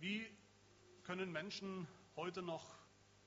Wie 0.00 0.26
können 1.02 1.30
Menschen 1.30 1.86
heute 2.16 2.40
noch 2.40 2.64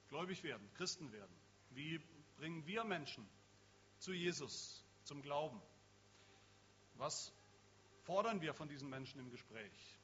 gläubig 0.09 0.41
werden, 0.43 0.67
Christen 0.73 1.11
werden? 1.11 1.35
Wie 1.69 1.99
bringen 2.37 2.65
wir 2.65 2.83
Menschen 2.83 3.29
zu 3.99 4.11
Jesus, 4.11 4.83
zum 5.03 5.21
Glauben? 5.21 5.61
Was 6.95 7.31
fordern 8.01 8.41
wir 8.41 8.55
von 8.55 8.69
diesen 8.69 8.89
Menschen 8.89 9.19
im 9.19 9.29
Gespräch? 9.29 9.99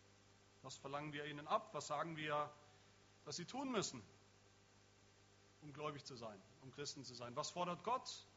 Was 0.61 0.77
verlangen 0.77 1.11
wir 1.11 1.25
ihnen 1.25 1.47
ab? 1.47 1.73
Was 1.73 1.87
sagen 1.87 2.17
wir, 2.17 2.51
dass 3.25 3.37
sie 3.37 3.45
tun 3.45 3.71
müssen, 3.71 4.03
um 5.61 5.73
gläubig 5.73 6.05
zu 6.05 6.15
sein, 6.15 6.39
um 6.61 6.71
Christen 6.71 7.03
zu 7.03 7.15
sein? 7.15 7.35
Was 7.35 7.49
fordert 7.49 7.83
Gott 7.83 8.27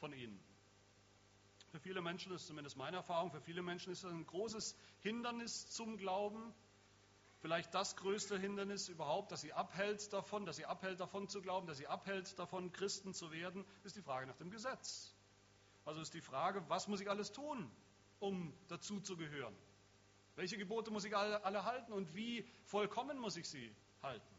von 0.00 0.14
ihnen? 0.14 0.42
Für 1.72 1.80
viele 1.80 2.00
Menschen 2.00 2.32
ist 2.32 2.46
zumindest 2.46 2.76
meine 2.76 2.98
Erfahrung, 2.98 3.30
für 3.32 3.40
viele 3.40 3.60
Menschen 3.60 3.92
ist 3.92 4.02
das 4.04 4.12
ein 4.12 4.24
großes 4.24 4.76
Hindernis 5.00 5.68
zum 5.70 5.98
Glauben. 5.98 6.54
Vielleicht 7.44 7.74
das 7.74 7.94
größte 7.96 8.38
Hindernis 8.38 8.88
überhaupt, 8.88 9.30
das 9.30 9.42
sie 9.42 9.52
abhält 9.52 10.10
davon, 10.14 10.46
das 10.46 10.56
sie 10.56 10.64
abhält 10.64 10.98
davon 10.98 11.28
zu 11.28 11.42
glauben, 11.42 11.66
das 11.66 11.76
sie 11.76 11.86
abhält 11.86 12.38
davon, 12.38 12.72
Christen 12.72 13.12
zu 13.12 13.32
werden, 13.32 13.66
ist 13.82 13.96
die 13.96 14.00
Frage 14.00 14.26
nach 14.26 14.36
dem 14.36 14.50
Gesetz. 14.50 15.14
Also 15.84 16.00
ist 16.00 16.14
die 16.14 16.22
Frage, 16.22 16.66
was 16.70 16.88
muss 16.88 17.02
ich 17.02 17.10
alles 17.10 17.32
tun, 17.32 17.70
um 18.18 18.54
dazu 18.68 18.98
zu 18.98 19.18
gehören? 19.18 19.54
Welche 20.36 20.56
Gebote 20.56 20.90
muss 20.90 21.04
ich 21.04 21.14
alle, 21.14 21.44
alle 21.44 21.66
halten 21.66 21.92
und 21.92 22.14
wie 22.14 22.48
vollkommen 22.64 23.18
muss 23.18 23.36
ich 23.36 23.46
sie 23.46 23.76
halten? 24.00 24.34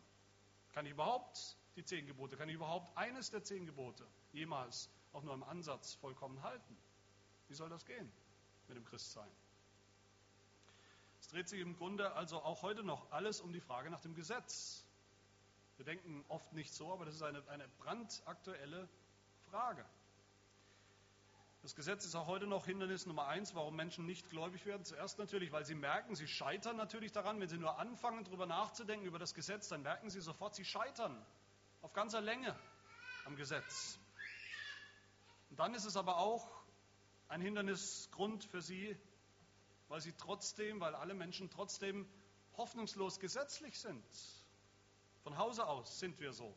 Kann 0.73 0.87
ich 0.87 0.93
überhaupt 0.93 1.59
die 1.75 1.83
zehn 1.83 2.07
Gebote, 2.07 2.37
kann 2.37 2.49
ich 2.49 2.55
überhaupt 2.55 2.97
eines 2.97 3.29
der 3.29 3.43
zehn 3.43 3.67
Gebote 3.67 4.03
jemals 4.31 4.89
auch 5.13 5.21
nur 5.21 5.35
im 5.35 5.43
Ansatz 5.43 5.93
vollkommen 5.93 6.41
halten? 6.41 6.75
Wie 7.49 7.53
soll 7.53 7.69
das 7.69 7.85
gehen 7.85 8.11
mit 8.67 8.77
dem 8.77 8.85
Christsein? 8.85 9.29
Es 11.25 11.31
dreht 11.31 11.49
sich 11.49 11.59
im 11.59 11.75
Grunde 11.75 12.13
also 12.13 12.43
auch 12.43 12.61
heute 12.61 12.83
noch 12.83 13.11
alles 13.11 13.41
um 13.41 13.51
die 13.51 13.59
Frage 13.59 13.89
nach 13.89 13.99
dem 13.99 14.13
Gesetz. 14.13 14.85
Wir 15.75 15.83
denken 15.83 16.23
oft 16.27 16.53
nicht 16.53 16.71
so, 16.71 16.93
aber 16.93 17.03
das 17.03 17.15
ist 17.15 17.23
eine, 17.23 17.41
eine 17.49 17.67
brandaktuelle 17.79 18.87
Frage. 19.49 19.83
Das 21.63 21.73
Gesetz 21.73 22.05
ist 22.05 22.13
auch 22.13 22.27
heute 22.27 22.45
noch 22.45 22.67
Hindernis 22.67 23.07
Nummer 23.07 23.25
eins, 23.25 23.55
warum 23.55 23.75
Menschen 23.75 24.05
nicht 24.05 24.29
gläubig 24.29 24.67
werden. 24.67 24.85
Zuerst 24.85 25.17
natürlich, 25.17 25.51
weil 25.51 25.65
sie 25.65 25.73
merken, 25.73 26.13
sie 26.13 26.27
scheitern 26.27 26.77
natürlich 26.77 27.11
daran. 27.11 27.41
Wenn 27.41 27.49
sie 27.49 27.57
nur 27.57 27.79
anfangen, 27.79 28.23
darüber 28.23 28.45
nachzudenken, 28.45 29.07
über 29.07 29.17
das 29.17 29.33
Gesetz, 29.33 29.67
dann 29.67 29.81
merken 29.81 30.11
sie 30.11 30.21
sofort, 30.21 30.53
sie 30.53 30.63
scheitern 30.63 31.25
auf 31.81 31.91
ganzer 31.93 32.21
Länge 32.21 32.55
am 33.25 33.35
Gesetz. 33.35 33.97
Und 35.49 35.57
dann 35.57 35.73
ist 35.73 35.85
es 35.85 35.97
aber 35.97 36.17
auch 36.17 36.47
ein 37.29 37.41
Hindernisgrund 37.41 38.43
für 38.43 38.61
sie, 38.61 38.95
weil 39.95 40.01
sie 40.01 40.11
trotzdem, 40.11 40.81
weil 40.81 40.93
alle 40.93 41.13
Menschen 41.13 41.49
trotzdem 41.49 42.05
hoffnungslos 42.57 43.17
gesetzlich 43.17 43.79
sind. 43.79 44.03
Von 45.23 45.37
Hause 45.37 45.65
aus 45.65 45.99
sind 45.99 46.19
wir 46.19 46.33
so. 46.33 46.53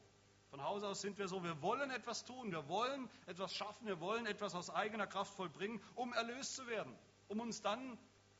Von 0.50 0.60
Hause 0.60 0.88
aus 0.88 1.02
sind 1.02 1.18
wir 1.18 1.28
so, 1.28 1.44
wir 1.44 1.62
wollen 1.62 1.88
etwas 1.92 2.24
tun, 2.24 2.50
wir 2.50 2.68
wollen 2.68 3.08
etwas 3.26 3.54
schaffen, 3.54 3.86
wir 3.86 4.00
wollen 4.00 4.26
etwas 4.26 4.56
aus 4.56 4.70
eigener 4.70 5.06
Kraft 5.06 5.32
vollbringen, 5.34 5.80
um 5.94 6.12
erlöst 6.14 6.56
zu 6.56 6.66
werden, 6.66 6.92
um 7.28 7.38
uns 7.38 7.62
dann 7.62 7.96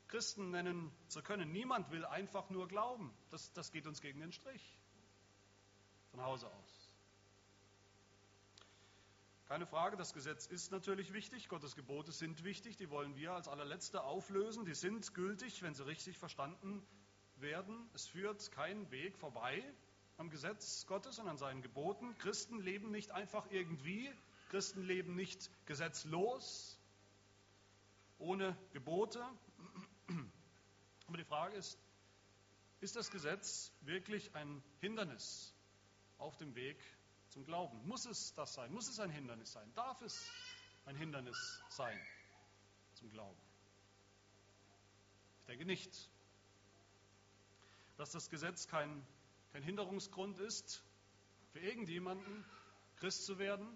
Christen 0.09 0.51
nennen 0.51 0.91
zu 1.07 1.23
können. 1.23 1.49
Niemand 1.49 1.89
will 1.91 2.03
einfach 2.03 2.49
nur 2.49 2.67
glauben. 2.67 3.13
Das, 3.29 3.53
das 3.53 3.71
geht 3.71 3.87
uns 3.87 4.01
gegen 4.01 4.19
den 4.19 4.33
Strich. 4.33 4.81
Von 6.11 6.21
Hause 6.21 6.51
aus. 6.51 6.68
Keine 9.49 9.65
Frage, 9.65 9.97
das 9.97 10.13
Gesetz 10.13 10.45
ist 10.45 10.71
natürlich 10.71 11.11
wichtig, 11.11 11.49
Gottes 11.49 11.75
Gebote 11.75 12.11
sind 12.11 12.43
wichtig, 12.43 12.77
die 12.77 12.91
wollen 12.91 13.15
wir 13.15 13.31
als 13.31 13.47
allerletzte 13.47 14.03
auflösen, 14.03 14.63
die 14.63 14.75
sind 14.75 15.11
gültig, 15.15 15.63
wenn 15.63 15.73
sie 15.73 15.87
richtig 15.87 16.19
verstanden 16.19 16.85
werden. 17.37 17.89
Es 17.95 18.05
führt 18.05 18.51
kein 18.51 18.91
Weg 18.91 19.17
vorbei 19.17 19.63
am 20.17 20.29
Gesetz 20.29 20.85
Gottes 20.85 21.17
und 21.17 21.27
an 21.27 21.39
seinen 21.39 21.63
Geboten. 21.63 22.15
Christen 22.19 22.59
leben 22.59 22.91
nicht 22.91 23.09
einfach 23.09 23.49
irgendwie, 23.49 24.13
Christen 24.49 24.83
leben 24.83 25.15
nicht 25.15 25.49
gesetzlos, 25.65 26.79
ohne 28.19 28.55
Gebote. 28.71 29.25
Aber 31.07 31.17
die 31.17 31.25
Frage 31.25 31.55
ist, 31.55 31.79
ist 32.81 32.95
das 32.95 33.09
Gesetz 33.09 33.71
wirklich 33.81 34.35
ein 34.35 34.61
Hindernis 34.79 35.55
auf 36.19 36.37
dem 36.37 36.53
Weg 36.53 36.77
zum 37.29 37.45
Glauben. 37.45 37.85
Muss 37.87 38.05
es 38.05 38.33
das 38.33 38.53
sein? 38.53 38.71
Muss 38.71 38.87
es 38.89 38.99
ein 38.99 39.09
Hindernis 39.09 39.51
sein? 39.51 39.71
Darf 39.75 40.01
es 40.01 40.29
ein 40.85 40.95
Hindernis 40.95 41.61
sein 41.69 41.99
zum 42.93 43.09
Glauben? 43.11 43.39
Ich 45.41 45.45
denke 45.47 45.65
nicht. 45.65 46.09
Dass 47.97 48.11
das 48.11 48.29
Gesetz 48.29 48.67
kein, 48.67 49.05
kein 49.51 49.63
Hinderungsgrund 49.63 50.39
ist, 50.39 50.83
für 51.51 51.59
irgendjemanden 51.59 52.45
Christ 52.97 53.25
zu 53.25 53.39
werden, 53.39 53.67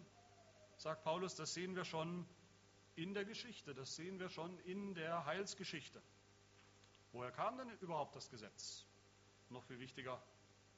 sagt 0.77 1.03
Paulus, 1.03 1.35
das 1.35 1.53
sehen 1.53 1.75
wir 1.75 1.85
schon 1.85 2.25
in 2.95 3.13
der 3.13 3.25
Geschichte, 3.25 3.73
das 3.73 3.95
sehen 3.95 4.19
wir 4.19 4.29
schon 4.29 4.57
in 4.59 4.93
der 4.93 5.25
Heilsgeschichte. 5.25 6.01
Woher 7.11 7.31
kam 7.31 7.57
denn 7.57 7.69
überhaupt 7.79 8.15
das 8.15 8.29
Gesetz? 8.29 8.85
Noch 9.49 9.63
viel 9.63 9.79
wichtiger, 9.79 10.21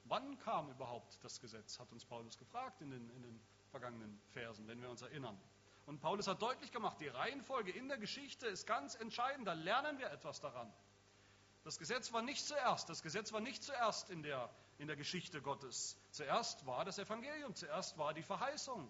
Wann 0.08 0.38
kam 0.38 0.70
überhaupt 0.70 1.18
das 1.24 1.40
Gesetz, 1.40 1.78
hat 1.78 1.90
uns 1.92 2.04
Paulus 2.04 2.38
gefragt 2.38 2.80
in 2.80 2.90
den, 2.90 3.10
in 3.10 3.22
den 3.22 3.40
vergangenen 3.70 4.20
Versen, 4.30 4.66
wenn 4.68 4.80
wir 4.80 4.88
uns 4.88 5.02
erinnern. 5.02 5.38
Und 5.86 6.00
Paulus 6.00 6.26
hat 6.26 6.42
deutlich 6.42 6.72
gemacht, 6.72 7.00
die 7.00 7.08
Reihenfolge 7.08 7.72
in 7.72 7.88
der 7.88 7.98
Geschichte 7.98 8.46
ist 8.46 8.66
ganz 8.66 8.94
entscheidend, 8.94 9.46
da 9.46 9.52
lernen 9.52 9.98
wir 9.98 10.10
etwas 10.10 10.40
daran. 10.40 10.72
Das 11.64 11.78
Gesetz 11.78 12.12
war 12.12 12.22
nicht 12.22 12.44
zuerst, 12.46 12.88
das 12.88 13.02
Gesetz 13.02 13.32
war 13.32 13.40
nicht 13.40 13.62
zuerst 13.62 14.10
in 14.10 14.22
der, 14.22 14.48
in 14.78 14.86
der 14.86 14.96
Geschichte 14.96 15.42
Gottes. 15.42 15.96
Zuerst 16.10 16.64
war 16.66 16.84
das 16.84 16.98
Evangelium, 16.98 17.54
zuerst 17.54 17.98
war 17.98 18.14
die 18.14 18.22
Verheißung. 18.22 18.88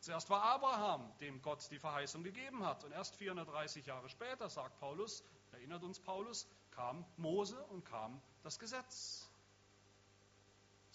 Zuerst 0.00 0.30
war 0.30 0.42
Abraham, 0.42 1.12
dem 1.20 1.40
Gott 1.42 1.70
die 1.70 1.78
Verheißung 1.78 2.24
gegeben 2.24 2.66
hat. 2.66 2.82
Und 2.82 2.90
erst 2.90 3.14
430 3.14 3.86
Jahre 3.86 4.08
später, 4.08 4.50
sagt 4.50 4.80
Paulus, 4.80 5.22
erinnert 5.52 5.84
uns 5.84 6.00
Paulus, 6.00 6.48
kam 6.72 7.04
Mose 7.16 7.64
und 7.66 7.84
kam 7.84 8.20
das 8.42 8.58
Gesetz 8.58 9.31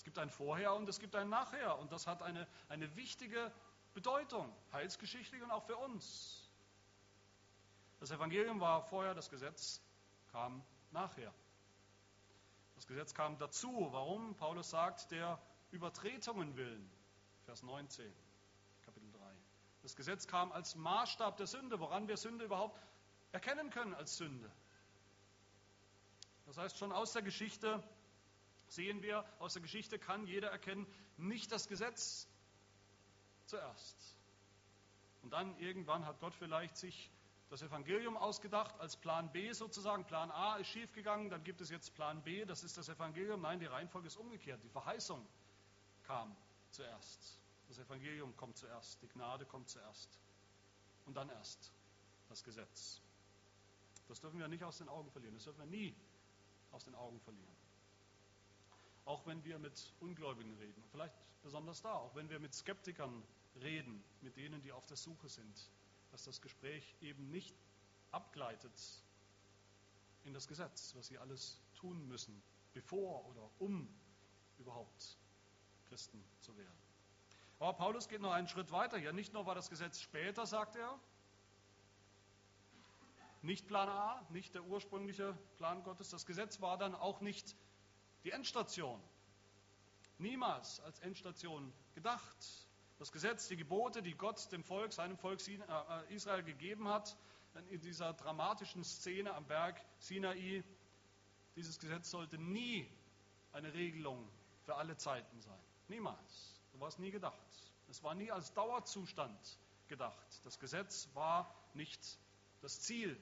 gibt 0.07 0.19
ein 0.19 0.29
Vorher 0.29 0.73
und 0.73 0.88
es 0.88 1.00
gibt 1.00 1.18
ein 1.18 1.28
Nachher. 1.28 1.78
Und 1.79 1.91
das 1.91 2.07
hat 2.07 2.23
eine, 2.23 2.47
eine 2.69 2.95
wichtige 2.95 3.51
Bedeutung, 3.94 4.50
heilsgeschichtlich 4.72 5.44
und 5.44 5.51
auch 5.51 5.66
für 5.66 5.75
uns. 5.75 6.50
Das 8.00 8.12
Evangelium 8.12 8.62
war 8.62 8.84
vorher, 8.84 9.13
das 9.13 9.29
Gesetz 9.29 9.81
kam 10.31 10.63
nachher. 10.91 11.34
Das 12.75 12.88
Gesetz 12.88 13.13
kam 13.13 13.38
dazu. 13.38 13.90
Warum? 13.91 14.34
Paulus 14.35 14.69
sagt, 14.69 15.12
der 15.12 15.41
Übertretungen 15.72 16.56
willen. 16.56 16.89
Vers 17.44 17.62
19, 17.63 18.09
Kapitel 18.85 19.12
3. 19.12 19.19
Das 19.81 19.97
Gesetz 19.97 20.25
kam 20.25 20.53
als 20.53 20.75
Maßstab 20.75 21.35
der 21.35 21.47
Sünde, 21.47 21.81
woran 21.81 22.07
wir 22.07 22.16
Sünde 22.16 22.45
überhaupt 22.45 22.79
erkennen 23.34 23.72
können 23.72 23.94
als 23.94 24.16
Sünde. 24.16 24.50
Das 26.45 26.56
heißt, 26.56 26.78
schon 26.78 26.94
aus 26.94 27.12
der 27.12 27.24
Geschichte 27.24 27.84
sehen 28.67 29.01
wir 29.01 29.25
aus 29.39 29.53
der 29.53 29.61
Geschichte, 29.61 30.00
kann 30.00 30.25
jeder 30.25 30.50
erkennen, 30.50 30.85
nicht 31.17 31.51
das 31.51 31.67
Gesetz 31.67 32.28
zuerst. 33.45 34.17
Und 35.22 35.31
dann 35.31 35.57
irgendwann 35.59 36.05
hat 36.05 36.19
Gott 36.19 36.35
vielleicht 36.35 36.77
sich 36.77 37.11
das 37.50 37.61
Evangelium 37.61 38.17
ausgedacht 38.17 38.77
als 38.79 38.97
Plan 38.97 39.31
B 39.31 39.51
sozusagen. 39.53 40.06
Plan 40.06 40.31
A 40.31 40.57
ist 40.57 40.67
schiefgegangen, 40.67 41.29
dann 41.29 41.44
gibt 41.44 41.61
es 41.61 41.69
jetzt 41.69 41.94
Plan 41.95 42.22
B, 42.23 42.45
das 42.45 42.63
ist 42.63 42.77
das 42.77 42.89
Evangelium. 42.89 43.41
Nein, 43.41 43.59
die 43.59 43.66
Reihenfolge 43.66 44.07
ist 44.07 44.17
umgekehrt. 44.17 44.61
Die 44.63 44.69
Verheißung 44.69 45.25
kam 46.03 46.35
zuerst. 46.72 47.39
Das 47.67 47.79
Evangelium 47.79 48.35
kommt 48.35 48.57
zuerst, 48.57 49.01
die 49.01 49.07
Gnade 49.07 49.45
kommt 49.45 49.69
zuerst. 49.69 50.19
Und 51.06 51.16
dann 51.16 51.29
erst 51.29 51.72
das 52.29 52.44
Gesetz. 52.44 53.01
Das 54.07 54.19
dürfen 54.19 54.39
wir 54.39 54.47
nicht 54.47 54.63
aus 54.63 54.77
den 54.77 54.89
Augen 54.89 55.09
verlieren. 55.11 55.35
Das 55.35 55.44
dürfen 55.44 55.59
wir 55.59 55.66
nie 55.66 55.95
aus 56.71 56.86
den 56.86 56.95
Augen 56.95 57.19
verlieren. 57.21 57.56
Auch 59.07 59.25
wenn 59.25 59.42
wir 59.45 59.57
mit 59.57 59.94
Ungläubigen 60.01 60.54
reden, 60.57 60.83
vielleicht 60.92 61.15
besonders 61.42 61.81
da, 61.81 61.94
auch 61.94 62.13
wenn 62.13 62.30
wir 62.30 62.39
mit 62.39 62.54
Skeptikern 62.54 63.24
reden, 63.62 64.04
mit 64.19 64.36
denen, 64.36 64.62
die 64.62 64.74
auf 64.74 64.86
der 64.86 64.98
Suche 64.98 65.30
sind, 65.30 65.71
dass 66.12 66.25
das 66.25 66.42
Gespräch 66.42 66.94
eben 67.00 67.31
nicht 67.31 67.56
abgleitet 68.12 68.74
in 70.25 70.33
das 70.33 70.45
Gesetz, 70.45 70.94
was 70.94 71.07
sie 71.07 71.18
alles 71.18 71.62
tun 71.74 72.06
müssen, 72.09 72.44
bevor 72.74 73.25
oder 73.27 73.50
um 73.59 73.88
überhaupt 74.59 75.18
Christen 75.88 76.21
zu 76.42 76.57
werden. 76.57 76.77
Aber 77.59 77.71
Paulus 77.71 78.09
geht 78.09 78.19
noch 78.19 78.33
einen 78.33 78.50
Schritt 78.50 78.74
weiter. 78.74 78.98
Ja, 78.98 79.13
nicht 79.13 79.31
nur 79.31 79.45
war 79.45 79.56
das 79.56 79.69
Gesetz 79.69 80.01
später, 80.01 80.45
sagt 80.45 80.75
er, 80.75 81.00
nicht 83.42 83.69
Plan 83.69 83.88
A, 83.88 84.27
nicht 84.31 84.54
der 84.54 84.65
ursprüngliche 84.65 85.33
Plan 85.56 85.81
Gottes. 85.83 86.09
Das 86.09 86.25
Gesetz 86.25 86.59
war 86.59 86.77
dann 86.77 86.94
auch 86.94 87.21
nicht 87.21 87.56
die 88.24 88.31
Endstation. 88.31 89.02
Niemals 90.18 90.80
als 90.81 91.00
Endstation 91.00 91.72
gedacht. 91.94 92.68
Das 92.98 93.12
Gesetz, 93.12 93.48
die 93.48 93.58
Gebote, 93.58 94.02
die 94.02 94.16
Gott 94.16 94.52
dem 94.52 94.64
Volk, 94.64 94.92
seinem 94.92 95.18
Volk 95.18 95.40
äh, 95.48 96.14
Israel 96.14 96.44
gegeben 96.44 96.88
hat, 96.88 97.16
in 97.69 97.81
dieser 97.81 98.14
dramatischen 98.14 98.84
Szene 98.84 99.34
am 99.34 99.46
Berg 99.46 99.80
Sinai, 100.00 100.64
dieses 101.56 101.80
Gesetz 101.80 102.12
sollte 102.12 102.38
nie 102.38 102.90
eine 103.52 103.74
Regelung 103.74 104.30
für 104.64 104.75
alle 104.75 104.96
Zeiten 104.98 105.42
sein. 105.42 105.60
Niemals. 105.88 106.62
So 106.72 106.80
war 106.80 106.88
es 106.88 107.00
nie 107.00 107.12
gedacht. 107.12 107.74
Es 107.90 108.04
war 108.04 108.14
nie 108.16 108.31
als 108.31 108.54
Dauerzustand 108.54 109.60
gedacht. 109.88 110.28
Das 110.44 110.60
Gesetz 110.60 111.10
war 111.14 111.54
nicht 111.74 112.19
das 112.62 112.81
Ziel. 112.81 113.19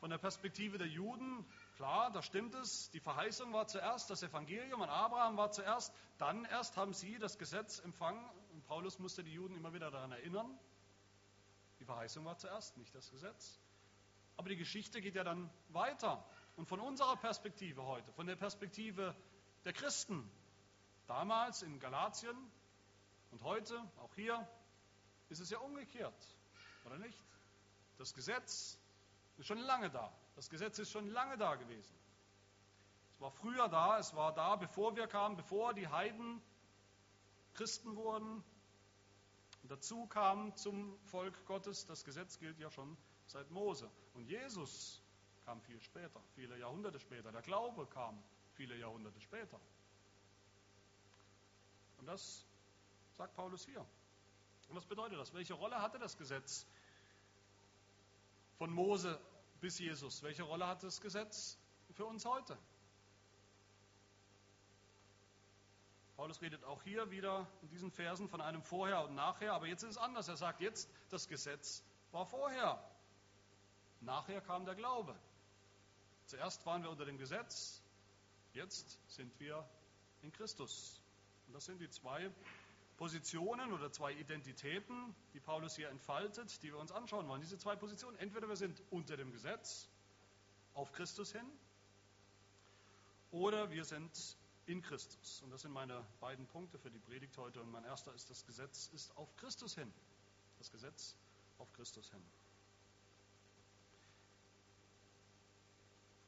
Von 0.00 0.10
der 0.10 0.18
Perspektive 0.18 0.78
der 0.78 0.88
Juden, 0.88 1.46
klar, 1.74 2.10
da 2.10 2.22
stimmt 2.22 2.54
es, 2.54 2.90
die 2.90 3.00
Verheißung 3.00 3.52
war 3.52 3.66
zuerst, 3.66 4.10
das 4.10 4.22
Evangelium 4.22 4.82
an 4.82 4.88
Abraham 4.88 5.36
war 5.36 5.50
zuerst, 5.50 5.92
dann 6.18 6.44
erst 6.44 6.76
haben 6.76 6.92
sie 6.92 7.18
das 7.18 7.38
Gesetz 7.38 7.78
empfangen 7.80 8.24
und 8.52 8.64
Paulus 8.64 8.98
musste 8.98 9.24
die 9.24 9.32
Juden 9.32 9.56
immer 9.56 9.72
wieder 9.72 9.90
daran 9.90 10.12
erinnern. 10.12 10.58
Die 11.80 11.84
Verheißung 11.84 12.24
war 12.24 12.38
zuerst, 12.38 12.76
nicht 12.76 12.94
das 12.94 13.10
Gesetz. 13.10 13.58
Aber 14.36 14.48
die 14.48 14.56
Geschichte 14.56 15.00
geht 15.00 15.14
ja 15.14 15.24
dann 15.24 15.50
weiter. 15.68 16.24
Und 16.56 16.66
von 16.66 16.80
unserer 16.80 17.16
Perspektive 17.16 17.84
heute, 17.84 18.12
von 18.12 18.26
der 18.26 18.36
Perspektive 18.36 19.14
der 19.64 19.72
Christen, 19.72 20.30
damals 21.06 21.62
in 21.62 21.80
Galatien 21.80 22.36
und 23.30 23.42
heute, 23.42 23.82
auch 23.98 24.14
hier, 24.14 24.46
ist 25.28 25.40
es 25.40 25.50
ja 25.50 25.58
umgekehrt, 25.58 26.14
oder 26.84 26.98
nicht? 26.98 27.18
Das 27.98 28.14
Gesetz 28.14 28.78
ist 29.38 29.46
schon 29.46 29.58
lange 29.58 29.90
da. 29.90 30.12
Das 30.36 30.48
Gesetz 30.50 30.78
ist 30.78 30.90
schon 30.90 31.08
lange 31.08 31.36
da 31.36 31.54
gewesen. 31.56 31.94
Es 33.14 33.20
war 33.20 33.30
früher 33.30 33.68
da, 33.68 33.98
es 33.98 34.14
war 34.14 34.34
da, 34.34 34.56
bevor 34.56 34.96
wir 34.96 35.06
kamen, 35.06 35.36
bevor 35.36 35.74
die 35.74 35.88
Heiden 35.88 36.42
Christen 37.54 37.96
wurden 37.96 38.42
und 39.62 39.70
dazu 39.70 40.06
kamen 40.06 40.54
zum 40.56 40.98
Volk 41.04 41.44
Gottes. 41.46 41.86
Das 41.86 42.04
Gesetz 42.04 42.38
gilt 42.38 42.58
ja 42.58 42.70
schon 42.70 42.96
seit 43.26 43.50
Mose. 43.50 43.90
Und 44.14 44.24
Jesus 44.24 45.00
kam 45.44 45.60
viel 45.60 45.80
später, 45.80 46.20
viele 46.34 46.58
Jahrhunderte 46.58 46.98
später. 46.98 47.30
Der 47.30 47.42
Glaube 47.42 47.86
kam 47.86 48.22
viele 48.54 48.76
Jahrhunderte 48.76 49.20
später. 49.20 49.60
Und 51.98 52.06
das 52.06 52.44
sagt 53.12 53.34
Paulus 53.34 53.64
hier. 53.64 53.86
Und 54.68 54.76
was 54.76 54.86
bedeutet 54.86 55.18
das? 55.18 55.32
Welche 55.34 55.54
Rolle 55.54 55.80
hatte 55.80 55.98
das 55.98 56.16
Gesetz 56.16 56.66
von 58.58 58.70
Mose 58.70 59.20
bis 59.62 59.78
Jesus? 59.78 60.22
Welche 60.24 60.42
Rolle 60.42 60.66
hat 60.66 60.82
das 60.82 61.00
Gesetz 61.00 61.56
für 61.92 62.04
uns 62.04 62.26
heute? 62.26 62.58
Paulus 66.16 66.42
redet 66.42 66.64
auch 66.64 66.82
hier 66.82 67.10
wieder 67.12 67.46
in 67.62 67.68
diesen 67.68 67.90
Versen 67.92 68.28
von 68.28 68.40
einem 68.40 68.62
Vorher 68.62 69.04
und 69.04 69.14
Nachher, 69.14 69.52
aber 69.54 69.68
jetzt 69.68 69.84
ist 69.84 69.90
es 69.90 69.98
anders. 69.98 70.26
Er 70.26 70.36
sagt 70.36 70.60
jetzt, 70.60 70.90
das 71.10 71.28
Gesetz 71.28 71.84
war 72.10 72.26
vorher. 72.26 72.84
Nachher 74.00 74.40
kam 74.40 74.66
der 74.66 74.74
Glaube. 74.74 75.16
Zuerst 76.26 76.66
waren 76.66 76.82
wir 76.82 76.90
unter 76.90 77.04
dem 77.04 77.16
Gesetz, 77.16 77.82
jetzt 78.54 78.98
sind 79.06 79.38
wir 79.38 79.64
in 80.22 80.32
Christus. 80.32 81.00
Und 81.46 81.54
das 81.54 81.66
sind 81.66 81.80
die 81.80 81.88
zwei 81.88 82.32
Positionen 83.02 83.72
oder 83.72 83.90
zwei 83.90 84.12
Identitäten, 84.12 85.12
die 85.34 85.40
Paulus 85.40 85.74
hier 85.74 85.88
entfaltet, 85.88 86.62
die 86.62 86.68
wir 86.68 86.78
uns 86.78 86.92
anschauen 86.92 87.26
wollen. 87.26 87.40
Diese 87.40 87.58
zwei 87.58 87.74
Positionen, 87.74 88.16
entweder 88.18 88.48
wir 88.48 88.54
sind 88.54 88.80
unter 88.90 89.16
dem 89.16 89.32
Gesetz 89.32 89.88
auf 90.74 90.92
Christus 90.92 91.32
hin 91.32 91.44
oder 93.32 93.72
wir 93.72 93.84
sind 93.84 94.36
in 94.66 94.82
Christus. 94.82 95.42
Und 95.42 95.50
das 95.50 95.62
sind 95.62 95.72
meine 95.72 96.06
beiden 96.20 96.46
Punkte 96.46 96.78
für 96.78 96.92
die 96.92 97.00
Predigt 97.00 97.36
heute. 97.38 97.60
Und 97.60 97.72
mein 97.72 97.82
erster 97.82 98.14
ist, 98.14 98.30
das 98.30 98.46
Gesetz 98.46 98.88
ist 98.92 99.16
auf 99.16 99.34
Christus 99.34 99.74
hin. 99.74 99.92
Das 100.58 100.70
Gesetz 100.70 101.16
auf 101.58 101.72
Christus 101.72 102.08
hin. 102.08 102.22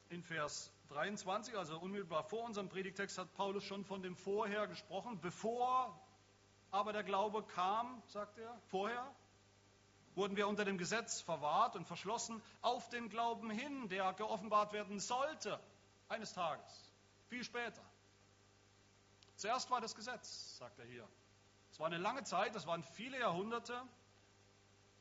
in 0.09 0.23
Vers 0.23 0.71
23, 0.89 1.57
also 1.57 1.77
unmittelbar 1.79 2.23
vor 2.23 2.43
unserem 2.43 2.69
Predigtext, 2.69 3.17
hat 3.17 3.33
Paulus 3.33 3.63
schon 3.63 3.83
von 3.83 4.01
dem 4.01 4.15
Vorher 4.15 4.67
gesprochen. 4.67 5.19
Bevor 5.19 5.99
aber 6.75 6.91
der 6.91 7.03
Glaube 7.03 7.41
kam, 7.43 8.03
sagt 8.07 8.37
er, 8.37 8.53
vorher 8.67 9.15
wurden 10.13 10.35
wir 10.35 10.47
unter 10.47 10.65
dem 10.65 10.77
Gesetz 10.77 11.21
verwahrt 11.21 11.75
und 11.77 11.85
verschlossen 11.85 12.41
auf 12.61 12.89
den 12.89 13.07
Glauben 13.09 13.49
hin, 13.49 13.87
der 13.87 14.13
geoffenbart 14.13 14.73
werden 14.73 14.99
sollte, 14.99 15.59
eines 16.09 16.33
Tages, 16.33 16.93
viel 17.29 17.43
später. 17.43 17.81
Zuerst 19.37 19.71
war 19.71 19.79
das 19.79 19.95
Gesetz, 19.95 20.57
sagt 20.57 20.77
er 20.79 20.85
hier. 20.85 21.07
Es 21.71 21.79
war 21.79 21.87
eine 21.87 21.97
lange 21.97 22.23
Zeit, 22.23 22.55
es 22.55 22.67
waren 22.67 22.83
viele 22.83 23.19
Jahrhunderte, 23.19 23.81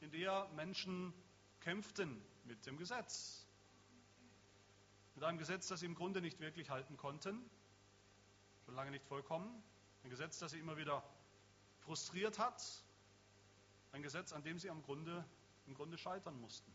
in 0.01 0.13
der 0.13 0.49
Menschen 0.55 1.13
kämpften 1.61 2.25
mit 2.45 2.67
dem 2.67 2.77
Gesetz. 2.77 3.47
Mit 5.17 5.25
einem 5.25 5.39
Gesetz, 5.39 5.69
das 5.69 5.81
sie 5.81 5.87
im 5.87 5.95
Grunde 5.95 6.21
nicht 6.21 6.39
wirklich 6.39 6.71
halten 6.71 6.97
konnten, 6.97 7.49
schon 8.65 8.75
lange 8.75 8.93
nicht 8.93 9.05
vollkommen. 9.07 9.63
Ein 10.05 10.11
Gesetz, 10.11 10.39
das 10.39 10.53
sie 10.53 10.59
immer 10.59 10.77
wieder 10.77 11.03
frustriert 11.85 12.39
hat. 12.39 12.63
Ein 13.93 14.03
Gesetz, 14.03 14.33
an 14.33 14.43
dem 14.43 14.59
sie 14.59 14.71
am 14.71 14.83
Grunde, 14.83 15.25
im 15.67 15.75
Grunde 15.75 15.97
scheitern 15.97 16.41
mussten. 16.41 16.75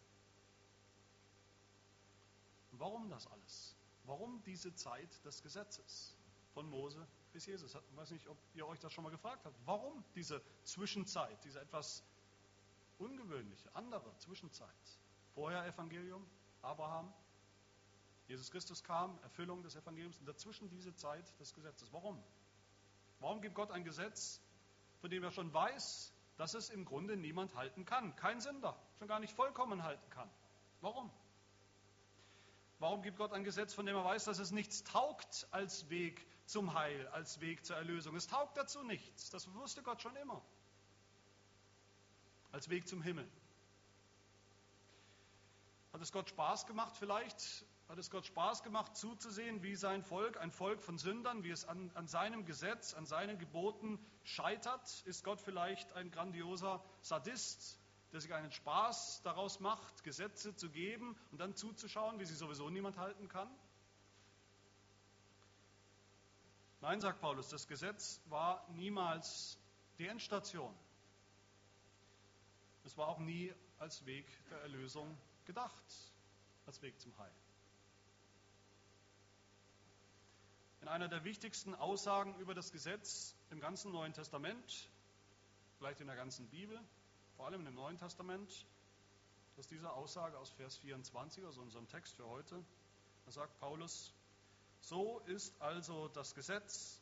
Warum 2.71 3.09
das 3.09 3.27
alles? 3.27 3.75
Warum 4.06 4.41
diese 4.44 4.73
Zeit 4.73 5.23
des 5.25 5.41
Gesetzes? 5.41 6.15
Von 6.53 6.69
Mose 6.69 7.06
bis 7.33 7.45
Jesus. 7.45 7.75
Ich 7.75 7.97
weiß 7.97 8.11
nicht, 8.11 8.27
ob 8.27 8.38
ihr 8.53 8.65
euch 8.65 8.79
das 8.79 8.94
schon 8.94 9.03
mal 9.03 9.11
gefragt 9.11 9.45
habt. 9.45 9.56
Warum 9.65 10.03
diese 10.15 10.41
Zwischenzeit, 10.63 11.44
diese 11.44 11.59
etwas 11.59 12.03
ungewöhnliche, 12.97 13.73
andere 13.75 14.15
Zwischenzeit? 14.17 15.00
Vorher 15.35 15.65
Evangelium, 15.65 16.25
Abraham, 16.61 17.13
Jesus 18.27 18.50
Christus 18.51 18.83
kam, 18.83 19.17
Erfüllung 19.23 19.63
des 19.63 19.75
Evangeliums 19.75 20.17
und 20.19 20.25
dazwischen 20.25 20.69
diese 20.69 20.94
Zeit 20.95 21.39
des 21.39 21.53
Gesetzes. 21.53 21.91
Warum? 21.91 22.23
Warum 23.19 23.41
gibt 23.41 23.56
Gott 23.56 23.71
ein 23.71 23.83
Gesetz, 23.83 24.41
von 25.01 25.09
dem 25.09 25.23
er 25.23 25.31
schon 25.31 25.53
weiß, 25.53 26.13
dass 26.37 26.53
es 26.53 26.69
im 26.69 26.85
Grunde 26.85 27.17
niemand 27.17 27.55
halten 27.55 27.85
kann? 27.85 28.15
Kein 28.15 28.41
Sünder, 28.41 28.77
schon 28.97 29.07
gar 29.07 29.19
nicht 29.19 29.33
vollkommen 29.33 29.83
halten 29.83 30.09
kann. 30.09 30.29
Warum? 30.81 31.11
Warum 32.79 33.01
gibt 33.01 33.17
Gott 33.17 33.33
ein 33.33 33.43
Gesetz, 33.43 33.73
von 33.73 33.85
dem 33.85 33.95
er 33.95 34.05
weiß, 34.05 34.23
dass 34.23 34.39
es 34.39 34.51
nichts 34.51 34.83
taugt 34.83 35.47
als 35.51 35.89
Weg 35.89 36.25
zum 36.45 36.73
Heil, 36.73 37.07
als 37.09 37.41
Weg 37.41 37.65
zur 37.65 37.75
Erlösung? 37.75 38.15
Es 38.15 38.27
taugt 38.27 38.55
dazu 38.55 38.83
nichts. 38.83 39.29
Das 39.29 39.53
wusste 39.53 39.83
Gott 39.83 40.01
schon 40.01 40.15
immer. 40.15 40.41
Als 42.53 42.69
Weg 42.69 42.87
zum 42.87 43.01
Himmel. 43.01 43.29
Hat 45.91 46.01
es 46.01 46.11
Gott 46.11 46.29
Spaß 46.29 46.67
gemacht, 46.67 46.95
vielleicht 46.95 47.65
hat 47.89 47.97
es 47.97 48.12
Gott 48.12 48.27
Spaß 48.27 48.62
gemacht 48.62 48.95
zuzusehen, 48.95 49.63
wie 49.63 49.75
sein 49.75 50.04
Volk, 50.04 50.40
ein 50.40 50.52
Volk 50.52 50.83
von 50.83 50.99
Sündern, 50.99 51.44
wie 51.44 51.49
es 51.49 51.66
an, 51.66 51.90
an, 51.95 52.07
seinem 52.07 52.45
Gesetz, 52.45 52.94
an 52.94 53.07
seinen 53.07 53.40
Geboten 53.40 53.99
scheitert? 54.23 55.02
Ist 55.06 55.23
Gott 55.23 55.42
vielleicht 55.42 55.92
ein 55.94 56.11
grandioser 56.11 56.83
Sadist, 57.02 57.80
der 58.11 58.21
sich 58.21 58.31
einen 58.31 58.52
Spaß 58.52 59.23
daraus 59.23 59.59
macht, 59.59 60.04
Gesetze 60.04 60.56
zu 60.56 60.69
geben 60.69 61.18
und 61.31 61.40
dann 61.40 61.56
zuzuschauen, 61.56 62.19
wie 62.19 62.25
sie 62.25 62.35
sowieso 62.35 62.69
niemand 62.69 62.99
halten 62.99 63.28
kann? 63.28 63.49
Nein, 66.81 67.02
sagt 67.02 67.19
Paulus, 67.19 67.49
das 67.49 67.68
Gesetz 67.68 68.21
war 68.25 68.68
niemals 68.69 69.57
die 69.97 70.07
Endstation. 70.07 70.73
Es 72.85 72.95
war 72.97 73.07
auch 73.07 73.19
nie 73.19 73.52
als 73.80 74.06
Weg 74.06 74.28
der 74.52 74.61
Erlösung 74.61 75.18
gedacht, 75.45 75.83
als 76.68 76.81
Weg 76.83 76.99
zum 77.02 77.18
Heil. 77.18 77.33
In 80.81 80.88
einer 80.88 81.07
der 81.07 81.24
wichtigsten 81.24 81.76
Aussagen 81.76 82.36
über 82.40 82.54
das 82.54 82.71
Gesetz 82.71 83.36
im 83.50 83.59
ganzen 83.59 83.92
Neuen 83.92 84.14
Testament, 84.14 84.90
vielleicht 85.78 86.02
in 86.02 86.07
der 86.07 86.16
ganzen 86.16 86.48
Bibel, 86.50 86.80
vor 87.36 87.48
allem 87.48 87.66
im 87.66 87.76
Neuen 87.76 87.98
Testament, 87.98 88.66
das 89.56 89.66
ist 89.66 89.71
diese 89.71 89.92
Aussage 89.92 90.38
aus 90.38 90.52
Vers 90.52 90.78
24, 90.78 91.44
also 91.44 91.62
unserem 91.62 91.88
Text 91.88 92.16
für 92.16 92.26
heute. 92.26 92.64
Da 93.26 93.31
sagt 93.31 93.59
Paulus, 93.59 94.14
so 94.80 95.19
ist 95.26 95.54
also 95.62 96.07
das 96.07 96.33
Gesetz 96.33 97.02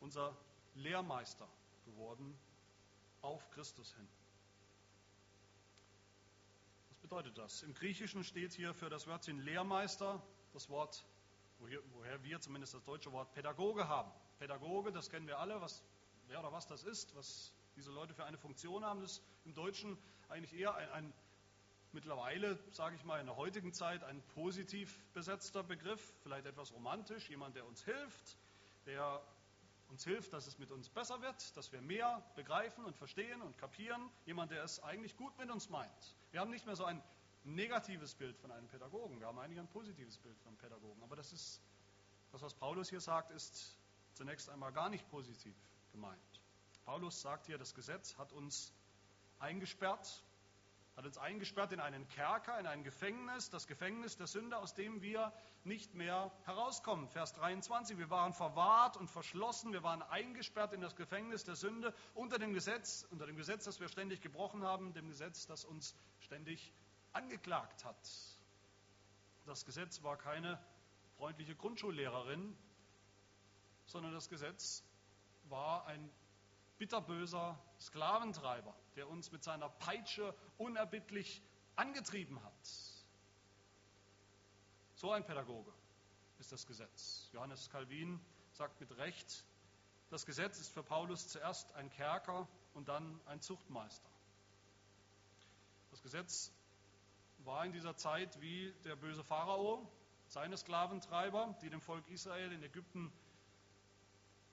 unser 0.00 0.36
Lehrmeister 0.74 1.48
geworden 1.86 2.38
auf 3.22 3.50
Christus 3.50 3.94
hin. 3.94 4.08
Was 6.90 6.98
bedeutet 6.98 7.38
das? 7.38 7.62
Im 7.62 7.74
Griechischen 7.74 8.24
steht 8.24 8.52
hier 8.52 8.74
für 8.74 8.90
das 8.90 9.06
Wörtchen 9.06 9.40
Lehrmeister 9.40 10.22
das 10.52 10.68
Wort 10.68 11.04
woher 11.60 12.22
wir 12.22 12.40
zumindest 12.40 12.74
das 12.74 12.84
deutsche 12.84 13.12
Wort 13.12 13.32
Pädagoge 13.32 13.88
haben. 13.88 14.10
Pädagoge, 14.38 14.92
das 14.92 15.10
kennen 15.10 15.26
wir 15.26 15.38
alle, 15.38 15.60
was, 15.60 15.82
wer 16.26 16.40
oder 16.40 16.52
was 16.52 16.66
das 16.66 16.84
ist, 16.84 17.14
was 17.14 17.52
diese 17.76 17.90
Leute 17.92 18.14
für 18.14 18.24
eine 18.24 18.38
Funktion 18.38 18.84
haben, 18.84 19.00
das 19.00 19.12
ist 19.12 19.22
im 19.44 19.54
Deutschen 19.54 19.98
eigentlich 20.28 20.52
eher 20.54 20.74
ein, 20.74 20.88
ein 20.90 21.14
mittlerweile, 21.92 22.58
sage 22.72 22.96
ich 22.96 23.04
mal, 23.04 23.20
in 23.20 23.26
der 23.26 23.36
heutigen 23.36 23.72
Zeit 23.72 24.02
ein 24.04 24.22
positiv 24.34 25.04
besetzter 25.12 25.62
Begriff, 25.62 26.14
vielleicht 26.22 26.46
etwas 26.46 26.72
romantisch, 26.72 27.28
jemand, 27.30 27.56
der 27.56 27.66
uns 27.66 27.84
hilft, 27.84 28.36
der 28.86 29.22
uns 29.88 30.04
hilft, 30.04 30.32
dass 30.32 30.46
es 30.46 30.58
mit 30.58 30.70
uns 30.70 30.88
besser 30.88 31.20
wird, 31.20 31.56
dass 31.56 31.72
wir 31.72 31.80
mehr 31.80 32.22
begreifen 32.36 32.84
und 32.84 32.96
verstehen 32.96 33.42
und 33.42 33.58
kapieren, 33.58 34.08
jemand, 34.24 34.52
der 34.52 34.62
es 34.62 34.80
eigentlich 34.82 35.16
gut 35.16 35.36
mit 35.38 35.50
uns 35.50 35.68
meint. 35.68 36.14
Wir 36.30 36.40
haben 36.40 36.50
nicht 36.50 36.66
mehr 36.66 36.76
so 36.76 36.84
ein 36.84 37.02
ein 37.44 37.54
negatives 37.54 38.14
Bild 38.14 38.36
von 38.38 38.50
einem 38.50 38.68
Pädagogen. 38.68 39.18
Wir 39.18 39.26
haben 39.26 39.38
eigentlich 39.38 39.58
ein 39.58 39.68
positives 39.68 40.18
Bild 40.18 40.38
von 40.38 40.48
einem 40.48 40.58
Pädagogen. 40.58 41.02
Aber 41.02 41.16
das 41.16 41.32
ist, 41.32 41.60
das, 42.32 42.42
was 42.42 42.54
Paulus 42.54 42.90
hier 42.90 43.00
sagt, 43.00 43.30
ist 43.30 43.78
zunächst 44.14 44.50
einmal 44.50 44.72
gar 44.72 44.88
nicht 44.88 45.08
positiv 45.10 45.54
gemeint. 45.92 46.20
Paulus 46.84 47.20
sagt 47.20 47.46
hier, 47.46 47.58
das 47.58 47.74
Gesetz 47.74 48.16
hat 48.18 48.32
uns 48.32 48.72
eingesperrt, 49.38 50.22
hat 50.96 51.06
uns 51.06 51.16
eingesperrt 51.16 51.72
in 51.72 51.80
einen 51.80 52.06
Kerker, 52.08 52.58
in 52.58 52.66
ein 52.66 52.82
Gefängnis, 52.82 53.48
das 53.48 53.66
Gefängnis 53.66 54.16
der 54.16 54.26
Sünde, 54.26 54.58
aus 54.58 54.74
dem 54.74 55.00
wir 55.00 55.32
nicht 55.64 55.94
mehr 55.94 56.30
herauskommen. 56.44 57.08
Vers 57.08 57.32
23, 57.34 57.96
wir 57.96 58.10
waren 58.10 58.34
verwahrt 58.34 58.96
und 58.96 59.08
verschlossen, 59.08 59.72
wir 59.72 59.82
waren 59.82 60.02
eingesperrt 60.02 60.72
in 60.72 60.80
das 60.80 60.96
Gefängnis 60.96 61.44
der 61.44 61.56
Sünde 61.56 61.94
unter 62.14 62.38
dem 62.38 62.52
Gesetz, 62.52 63.06
unter 63.10 63.26
dem 63.26 63.36
Gesetz, 63.36 63.64
das 63.64 63.80
wir 63.80 63.88
ständig 63.88 64.20
gebrochen 64.20 64.62
haben, 64.62 64.92
dem 64.92 65.08
Gesetz, 65.08 65.46
das 65.46 65.64
uns 65.64 65.94
ständig 66.18 66.72
angeklagt 67.12 67.84
hat. 67.84 67.96
Das 69.46 69.64
Gesetz 69.64 70.02
war 70.02 70.16
keine 70.16 70.62
freundliche 71.16 71.54
Grundschullehrerin, 71.56 72.56
sondern 73.86 74.12
das 74.12 74.28
Gesetz 74.28 74.84
war 75.44 75.86
ein 75.86 76.10
bitterböser 76.78 77.58
Sklaventreiber, 77.78 78.74
der 78.96 79.08
uns 79.08 79.32
mit 79.32 79.44
seiner 79.44 79.68
Peitsche 79.68 80.34
unerbittlich 80.56 81.42
angetrieben 81.76 82.42
hat. 82.42 82.68
So 84.94 85.12
ein 85.12 85.24
Pädagoge 85.24 85.72
ist 86.38 86.52
das 86.52 86.66
Gesetz. 86.66 87.28
Johannes 87.32 87.68
Calvin 87.70 88.20
sagt 88.52 88.80
mit 88.80 88.96
Recht, 88.96 89.44
das 90.10 90.26
Gesetz 90.26 90.58
ist 90.58 90.72
für 90.72 90.82
Paulus 90.82 91.28
zuerst 91.28 91.72
ein 91.74 91.90
Kerker 91.90 92.48
und 92.74 92.88
dann 92.88 93.20
ein 93.26 93.40
Zuchtmeister. 93.40 94.10
Das 95.90 96.02
Gesetz 96.02 96.52
war 97.44 97.64
in 97.64 97.72
dieser 97.72 97.96
Zeit 97.96 98.40
wie 98.40 98.72
der 98.84 98.96
böse 98.96 99.24
Pharao, 99.24 99.88
seine 100.26 100.56
Sklaventreiber, 100.56 101.56
die 101.62 101.70
dem 101.70 101.80
Volk 101.80 102.08
Israel 102.08 102.52
in 102.52 102.62
Ägypten 102.62 103.12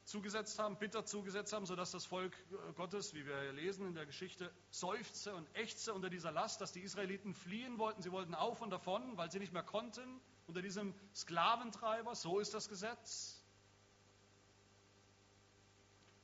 zugesetzt 0.08 0.58
haben, 0.58 0.78
bitter 0.78 1.06
zugesetzt 1.06 1.52
haben, 1.52 1.66
sodass 1.66 1.92
das 1.92 2.06
Volk 2.06 2.34
äh, 2.34 2.74
Gottes, 2.74 3.14
wie 3.14 3.26
wir 3.26 3.52
lesen 3.54 3.86
in 3.88 3.94
der 3.94 4.06
Geschichte, 4.06 4.52
seufzte 4.72 5.36
und 5.36 5.48
ächzte 5.54 5.94
unter 5.94 6.10
dieser 6.10 6.32
Last, 6.32 6.62
dass 6.62 6.72
die 6.72 6.80
Israeliten 6.80 7.34
fliehen 7.34 7.78
wollten. 7.78 8.02
Sie 8.02 8.12
wollten 8.12 8.34
auf 8.34 8.62
und 8.62 8.70
davon, 8.70 9.18
weil 9.18 9.30
sie 9.30 9.40
nicht 9.40 9.52
mehr 9.52 9.64
konnten, 9.64 10.22
unter 10.48 10.62
diesem 10.62 10.96
Sklaventreiber. 11.14 12.16
So 12.16 12.40
ist 12.40 12.54
das 12.54 12.70
Gesetz. 12.70 13.44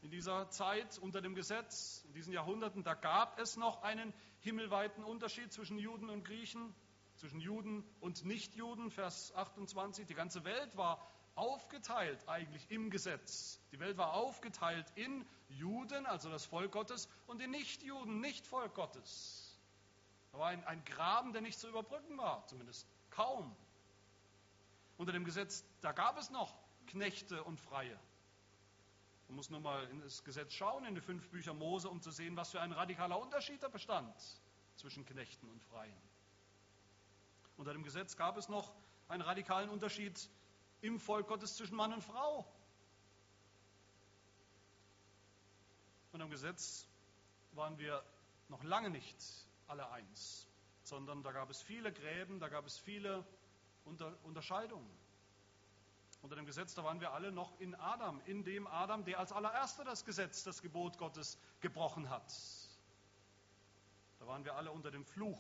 In 0.01 0.12
dieser 0.12 0.50
Zeit 0.50 0.98
unter 1.00 1.22
dem 1.22 1.36
Gesetz, 1.36 2.03
in 2.08 2.13
diesen 2.13 2.34
Jahrhunderten, 2.34 2.84
da 2.84 2.93
gab 2.93 3.38
es 3.39 3.58
noch 3.58 3.84
einen 3.84 4.13
himmelweiten 4.43 5.03
Unterschied 5.03 5.51
zwischen 5.51 5.79
Juden 5.79 6.09
und 6.09 6.23
Griechen, 6.23 6.73
zwischen 7.15 7.39
Juden 7.39 7.83
und 8.01 8.25
Nichtjuden, 8.25 8.91
Vers 8.91 9.33
28. 9.35 10.05
Die 10.05 10.13
ganze 10.13 10.43
Welt 10.43 10.75
war 10.77 11.09
aufgeteilt 11.35 12.27
eigentlich 12.27 12.69
im 12.69 12.89
Gesetz. 12.89 13.59
Die 13.71 13.79
Welt 13.79 13.97
war 13.97 14.13
aufgeteilt 14.13 14.85
in 14.95 15.25
Juden, 15.50 16.05
also 16.05 16.29
das 16.29 16.45
Volk 16.45 16.71
Gottes, 16.71 17.09
und 17.25 17.41
in 17.41 17.51
Nichtjuden, 17.51 18.19
nicht 18.19 18.45
Volk 18.45 18.75
Gottes. 18.75 19.59
Da 20.31 20.39
war 20.39 20.47
ein, 20.47 20.63
ein 20.65 20.83
Graben, 20.85 21.31
der 21.31 21.41
nicht 21.41 21.59
zu 21.59 21.67
überbrücken 21.69 22.17
war, 22.17 22.45
zumindest 22.47 22.88
kaum. 23.09 23.55
Unter 24.97 25.13
dem 25.13 25.25
Gesetz, 25.25 25.63
da 25.81 25.91
gab 25.91 26.17
es 26.17 26.29
noch 26.29 26.53
Knechte 26.88 27.43
und 27.43 27.59
Freie. 27.59 28.00
Man 29.33 29.37
muss 29.37 29.49
nur 29.49 29.61
mal 29.61 29.83
in 29.89 29.99
das 29.99 30.23
Gesetz 30.23 30.53
schauen, 30.53 30.85
in 30.85 30.93
die 30.93 31.01
fünf 31.01 31.27
Bücher 31.31 31.55
Mose, 31.55 31.89
um 31.89 31.99
zu 32.03 32.11
sehen, 32.11 32.37
was 32.37 32.51
für 32.51 32.61
ein 32.61 32.71
radikaler 32.71 33.19
Unterschied 33.19 33.63
da 33.63 33.67
bestand 33.67 34.15
zwischen 34.75 35.07
Knechten 35.07 35.49
und 35.49 35.59
Freien. 35.63 35.97
Unter 37.57 37.73
dem 37.73 37.81
Gesetz 37.81 38.15
gab 38.15 38.37
es 38.37 38.47
noch 38.47 38.75
einen 39.07 39.23
radikalen 39.23 39.71
Unterschied 39.71 40.29
im 40.81 40.99
Volk 40.99 41.27
Gottes 41.27 41.55
zwischen 41.57 41.75
Mann 41.75 41.91
und 41.93 42.03
Frau. 42.03 42.45
Und 46.11 46.21
am 46.21 46.29
Gesetz 46.29 46.87
waren 47.53 47.79
wir 47.79 48.03
noch 48.49 48.63
lange 48.63 48.91
nicht 48.91 49.17
alle 49.65 49.89
eins, 49.89 50.47
sondern 50.83 51.23
da 51.23 51.31
gab 51.31 51.49
es 51.49 51.59
viele 51.59 51.91
Gräben, 51.91 52.39
da 52.39 52.49
gab 52.49 52.67
es 52.67 52.77
viele 52.77 53.25
Unter 53.83 54.15
Unterscheidungen. 54.25 55.02
Unter 56.24 56.38
dem 56.38 56.46
Gesetz, 56.46 56.74
da 56.74 56.86
waren 56.86 57.01
wir 57.01 57.12
alle 57.12 57.34
noch 57.34 57.60
in 57.60 57.75
Adam, 57.75 58.22
in 58.25 58.46
dem 58.46 58.65
Adam, 58.65 59.03
der 59.03 59.20
als 59.20 59.34
allererster 59.34 59.84
das 59.84 60.06
Gesetz, 60.06 60.44
das 60.44 60.62
Gebot 60.62 60.98
Gottes 60.98 61.38
gebrochen 61.60 62.10
hat. 62.10 62.34
Da 64.20 64.27
waren 64.27 64.46
wir 64.46 64.56
alle 64.56 64.72
unter 64.72 64.89
dem 64.89 65.03
Fluch, 65.03 65.38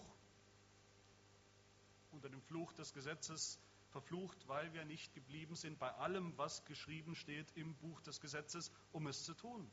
unter 2.11 2.27
dem 2.27 2.41
Fluch 2.41 2.73
des 2.73 2.93
Gesetzes 2.93 3.57
verflucht, 3.91 4.45
weil 4.49 4.73
wir 4.73 4.83
nicht 4.83 5.13
geblieben 5.13 5.55
sind 5.55 5.79
bei 5.79 5.89
allem, 5.95 6.37
was 6.37 6.65
geschrieben 6.65 7.15
steht 7.15 7.49
im 7.55 7.75
Buch 7.75 8.01
des 8.01 8.19
Gesetzes, 8.19 8.69
um 8.91 9.07
es 9.07 9.23
zu 9.23 9.33
tun. 9.35 9.71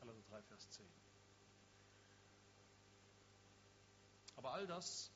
Galater 0.00 0.22
3, 0.30 0.42
Vers 0.42 0.68
10. 0.70 0.84
Aber 4.34 4.50
all 4.50 4.66
das 4.66 5.12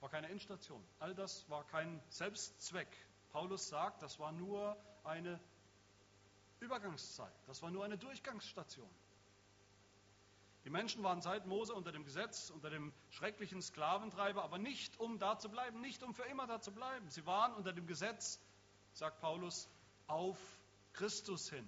war 0.00 0.08
keine 0.08 0.30
Endstation. 0.30 0.82
All 0.98 1.14
das 1.14 1.46
war 1.50 1.66
kein 1.66 2.02
Selbstzweck. 2.08 2.88
Paulus 3.32 3.68
sagt, 3.68 4.02
das 4.02 4.18
war 4.18 4.32
nur 4.32 4.76
eine 5.04 5.40
Übergangszeit. 6.60 7.32
Das 7.46 7.62
war 7.62 7.70
nur 7.70 7.84
eine 7.84 7.98
Durchgangsstation. 7.98 8.90
Die 10.64 10.70
Menschen 10.70 11.02
waren 11.02 11.22
seit 11.22 11.46
Mose 11.46 11.74
unter 11.74 11.90
dem 11.90 12.04
Gesetz, 12.04 12.50
unter 12.50 12.68
dem 12.68 12.92
schrecklichen 13.08 13.62
Sklaventreiber, 13.62 14.44
aber 14.44 14.58
nicht 14.58 15.00
um 15.00 15.18
da 15.18 15.38
zu 15.38 15.48
bleiben, 15.48 15.80
nicht 15.80 16.02
um 16.02 16.14
für 16.14 16.24
immer 16.24 16.46
da 16.46 16.60
zu 16.60 16.72
bleiben. 16.72 17.08
Sie 17.08 17.24
waren 17.24 17.54
unter 17.54 17.72
dem 17.72 17.86
Gesetz, 17.86 18.38
sagt 18.92 19.20
Paulus, 19.20 19.68
auf 20.06 20.38
Christus 20.92 21.48
hin. 21.48 21.66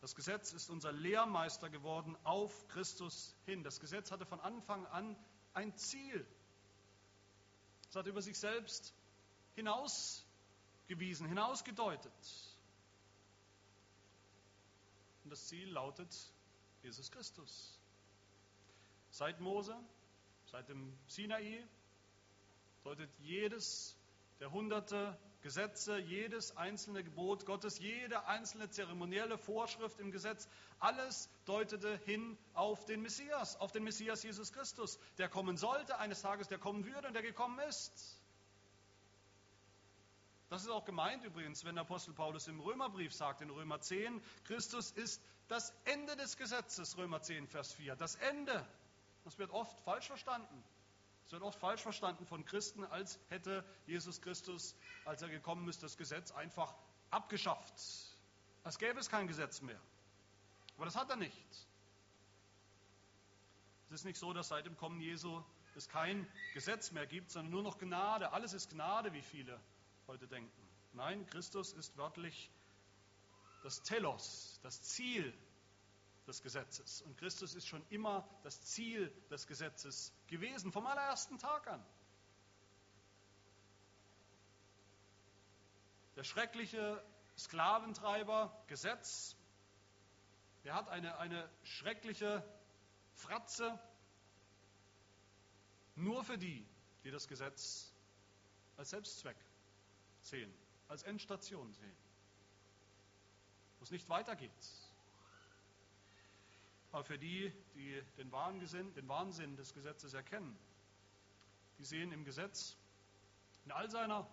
Das 0.00 0.16
Gesetz 0.16 0.52
ist 0.52 0.70
unser 0.70 0.92
Lehrmeister 0.92 1.68
geworden 1.68 2.16
auf 2.24 2.66
Christus 2.68 3.36
hin. 3.44 3.62
Das 3.62 3.78
Gesetz 3.78 4.10
hatte 4.10 4.24
von 4.24 4.40
Anfang 4.40 4.86
an 4.86 5.16
ein 5.52 5.76
Ziel. 5.76 6.26
Es 7.88 7.96
hat 7.96 8.06
über 8.06 8.22
sich 8.22 8.38
selbst 8.38 8.94
hinausgewiesen, 9.60 11.26
hinausgedeutet. 11.26 12.12
Und 15.24 15.30
das 15.30 15.46
Ziel 15.46 15.70
lautet 15.70 16.14
Jesus 16.82 17.10
Christus. 17.10 17.78
Seit 19.10 19.40
Mose, 19.40 19.76
seit 20.46 20.68
dem 20.68 20.96
Sinai, 21.06 21.62
deutet 22.84 23.10
jedes 23.18 23.96
der 24.40 24.50
hunderte 24.50 25.18
Gesetze, 25.42 25.98
jedes 25.98 26.56
einzelne 26.56 27.02
Gebot 27.02 27.44
Gottes, 27.46 27.78
jede 27.78 28.26
einzelne 28.26 28.70
zeremonielle 28.70 29.38
Vorschrift 29.38 29.98
im 30.00 30.10
Gesetz, 30.10 30.48
alles 30.78 31.30
deutete 31.44 31.96
hin 32.04 32.38
auf 32.54 32.84
den 32.84 33.02
Messias, 33.02 33.56
auf 33.56 33.72
den 33.72 33.84
Messias 33.84 34.22
Jesus 34.22 34.52
Christus, 34.52 34.98
der 35.18 35.28
kommen 35.28 35.56
sollte, 35.56 35.98
eines 35.98 36.22
Tages 36.22 36.48
der 36.48 36.58
kommen 36.58 36.84
würde 36.86 37.08
und 37.08 37.14
der 37.14 37.22
gekommen 37.22 37.58
ist. 37.68 38.19
Das 40.50 40.62
ist 40.62 40.68
auch 40.68 40.84
gemeint 40.84 41.24
übrigens, 41.24 41.64
wenn 41.64 41.76
der 41.76 41.82
Apostel 41.82 42.12
Paulus 42.12 42.48
im 42.48 42.58
Römerbrief 42.58 43.14
sagt, 43.14 43.40
in 43.40 43.50
Römer 43.50 43.80
10, 43.80 44.20
Christus 44.42 44.90
ist 44.90 45.22
das 45.46 45.72
Ende 45.84 46.16
des 46.16 46.36
Gesetzes, 46.36 46.96
Römer 46.96 47.22
10, 47.22 47.46
Vers 47.46 47.72
4. 47.72 47.94
Das 47.94 48.16
Ende. 48.16 48.66
Das 49.22 49.38
wird 49.38 49.52
oft 49.52 49.78
falsch 49.82 50.08
verstanden. 50.08 50.64
Es 51.24 51.30
wird 51.30 51.44
oft 51.44 51.60
falsch 51.60 51.82
verstanden 51.82 52.26
von 52.26 52.44
Christen, 52.44 52.82
als 52.82 53.20
hätte 53.28 53.64
Jesus 53.86 54.20
Christus, 54.20 54.74
als 55.04 55.22
er 55.22 55.28
gekommen 55.28 55.68
ist, 55.68 55.84
das 55.84 55.96
Gesetz 55.96 56.32
einfach 56.32 56.74
abgeschafft. 57.10 57.74
Als 58.64 58.76
gäbe 58.76 58.98
es 58.98 59.08
kein 59.08 59.28
Gesetz 59.28 59.60
mehr. 59.60 59.80
Aber 60.74 60.84
das 60.84 60.96
hat 60.96 61.10
er 61.10 61.16
nicht. 61.16 61.36
Es 63.86 64.00
ist 64.00 64.04
nicht 64.04 64.18
so, 64.18 64.32
dass 64.32 64.48
seit 64.48 64.66
dem 64.66 64.76
Kommen 64.76 65.00
Jesu 65.00 65.44
es 65.76 65.88
kein 65.88 66.26
Gesetz 66.54 66.90
mehr 66.90 67.06
gibt, 67.06 67.30
sondern 67.30 67.52
nur 67.52 67.62
noch 67.62 67.78
Gnade. 67.78 68.32
Alles 68.32 68.52
ist 68.52 68.70
Gnade, 68.70 69.12
wie 69.12 69.22
viele 69.22 69.60
heute 70.10 70.26
denken. 70.26 70.68
Nein, 70.92 71.24
Christus 71.26 71.72
ist 71.72 71.96
wörtlich 71.96 72.50
das 73.62 73.80
Telos, 73.84 74.58
das 74.64 74.82
Ziel 74.82 75.32
des 76.26 76.42
Gesetzes. 76.42 77.02
Und 77.02 77.16
Christus 77.16 77.54
ist 77.54 77.68
schon 77.68 77.86
immer 77.90 78.28
das 78.42 78.60
Ziel 78.60 79.08
des 79.30 79.46
Gesetzes 79.46 80.12
gewesen, 80.26 80.72
vom 80.72 80.84
allerersten 80.84 81.38
Tag 81.38 81.68
an. 81.68 81.86
Der 86.16 86.24
schreckliche 86.24 87.04
Sklaventreiber 87.38 88.64
Gesetz, 88.66 89.36
der 90.64 90.74
hat 90.74 90.88
eine, 90.88 91.18
eine 91.18 91.48
schreckliche 91.62 92.42
Fratze 93.14 93.78
nur 95.94 96.24
für 96.24 96.36
die, 96.36 96.66
die 97.04 97.12
das 97.12 97.28
Gesetz 97.28 97.94
als 98.76 98.90
Selbstzweck 98.90 99.36
sehen, 100.30 100.52
als 100.88 101.02
Endstation 101.02 101.72
sehen, 101.72 101.96
wo 103.78 103.84
es 103.84 103.90
nicht 103.90 104.08
weitergeht. 104.08 104.50
Aber 106.92 107.04
für 107.04 107.18
die, 107.18 107.52
die 107.74 108.02
den 108.16 108.32
Wahnsinn, 108.32 108.92
den 108.94 109.08
Wahnsinn 109.08 109.56
des 109.56 109.74
Gesetzes 109.74 110.14
erkennen, 110.14 110.58
die 111.78 111.84
sehen 111.84 112.12
im 112.12 112.24
Gesetz 112.24 112.76
in 113.64 113.72
all 113.72 113.90
seiner 113.90 114.28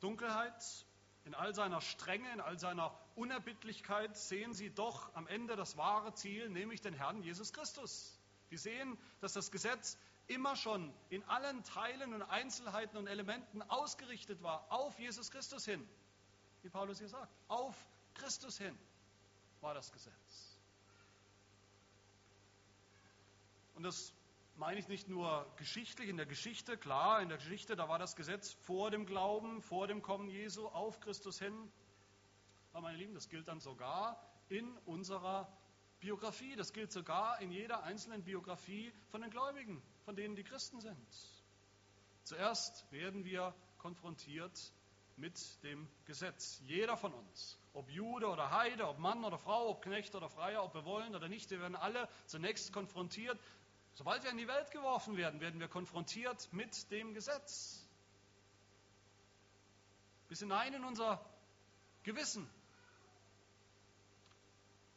Dunkelheit, 0.00 0.86
in 1.24 1.34
all 1.34 1.54
seiner 1.54 1.80
Strenge, 1.80 2.32
in 2.32 2.40
all 2.40 2.58
seiner 2.58 2.96
Unerbittlichkeit, 3.14 4.16
sehen 4.16 4.54
sie 4.54 4.70
doch 4.70 5.14
am 5.14 5.26
Ende 5.26 5.56
das 5.56 5.76
wahre 5.76 6.14
Ziel, 6.14 6.48
nämlich 6.50 6.80
den 6.80 6.94
Herrn 6.94 7.22
Jesus 7.22 7.52
Christus. 7.52 8.18
Die 8.50 8.56
sehen, 8.56 8.98
dass 9.20 9.32
das 9.32 9.50
Gesetz 9.50 9.98
immer 10.28 10.56
schon 10.56 10.92
in 11.10 11.22
allen 11.24 11.62
Teilen 11.64 12.14
und 12.14 12.22
Einzelheiten 12.22 12.96
und 12.96 13.06
Elementen 13.06 13.62
ausgerichtet 13.62 14.42
war 14.42 14.70
auf 14.70 14.98
Jesus 14.98 15.30
Christus 15.30 15.64
hin. 15.64 15.86
Wie 16.62 16.70
Paulus 16.70 16.98
hier 16.98 17.08
sagt, 17.08 17.32
auf 17.48 17.76
Christus 18.14 18.58
hin 18.58 18.78
war 19.60 19.74
das 19.74 19.92
Gesetz. 19.92 20.58
Und 23.74 23.82
das 23.82 24.12
meine 24.56 24.78
ich 24.78 24.88
nicht 24.88 25.08
nur 25.08 25.50
geschichtlich, 25.56 26.08
in 26.08 26.16
der 26.16 26.26
Geschichte, 26.26 26.76
klar, 26.76 27.20
in 27.20 27.28
der 27.28 27.38
Geschichte, 27.38 27.74
da 27.74 27.88
war 27.88 27.98
das 27.98 28.14
Gesetz 28.16 28.52
vor 28.52 28.90
dem 28.90 29.06
Glauben, 29.06 29.62
vor 29.62 29.86
dem 29.86 30.02
Kommen 30.02 30.28
Jesu 30.28 30.68
auf 30.68 31.00
Christus 31.00 31.38
hin. 31.38 31.72
Aber 32.72 32.82
meine 32.82 32.98
Lieben, 32.98 33.14
das 33.14 33.28
gilt 33.28 33.48
dann 33.48 33.60
sogar 33.60 34.22
in 34.48 34.76
unserer 34.86 35.50
Biografie, 36.00 36.54
das 36.56 36.72
gilt 36.72 36.92
sogar 36.92 37.40
in 37.40 37.50
jeder 37.50 37.82
einzelnen 37.84 38.22
Biografie 38.24 38.92
von 39.08 39.22
den 39.22 39.30
Gläubigen, 39.30 39.82
von 40.04 40.16
denen 40.16 40.36
die 40.36 40.44
Christen 40.44 40.80
sind. 40.80 41.08
Zuerst 42.24 42.90
werden 42.92 43.24
wir 43.24 43.54
konfrontiert 43.78 44.72
mit 45.16 45.62
dem 45.62 45.88
Gesetz. 46.04 46.60
Jeder 46.64 46.96
von 46.96 47.12
uns, 47.12 47.58
ob 47.74 47.90
Jude 47.90 48.28
oder 48.28 48.50
Heide, 48.50 48.88
ob 48.88 48.98
Mann 48.98 49.24
oder 49.24 49.38
Frau, 49.38 49.68
ob 49.68 49.82
Knecht 49.82 50.14
oder 50.14 50.28
Freier, 50.28 50.64
ob 50.64 50.74
wir 50.74 50.84
wollen 50.84 51.14
oder 51.14 51.28
nicht, 51.28 51.50
wir 51.50 51.60
werden 51.60 51.76
alle 51.76 52.08
zunächst 52.26 52.72
konfrontiert 52.72 53.38
Sobald 53.94 54.22
wir 54.22 54.30
in 54.30 54.38
die 54.38 54.48
Welt 54.48 54.70
geworfen 54.70 55.16
werden, 55.16 55.40
werden 55.40 55.60
wir 55.60 55.68
konfrontiert 55.68 56.50
mit 56.52 56.90
dem 56.90 57.12
Gesetz. 57.12 57.86
Bis 60.28 60.38
hinein 60.38 60.72
in 60.72 60.84
unser 60.84 61.22
Gewissen. 62.02 62.48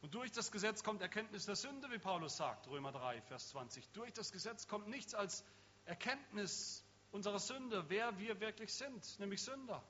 Und 0.06 0.14
durch 0.14 0.30
das 0.30 0.52
Gesetz 0.52 0.84
kommt 0.84 1.02
Erkenntnis 1.02 1.46
der 1.46 1.56
Sünde, 1.56 1.90
wie 1.90 1.98
Paulus 1.98 2.36
sagt, 2.36 2.68
Römer 2.68 2.92
3, 2.92 3.22
Vers 3.22 3.48
20. 3.48 3.88
Durch 3.88 4.12
das 4.12 4.30
Gesetz 4.30 4.68
kommt 4.68 4.86
nichts 4.86 5.16
als 5.16 5.44
Erkenntnis 5.84 6.84
unserer 7.10 7.40
Sünde, 7.40 7.86
wer 7.88 8.16
wir 8.16 8.38
wirklich 8.38 8.72
sind, 8.72 9.18
nämlich 9.18 9.42
Sünder. 9.42 9.82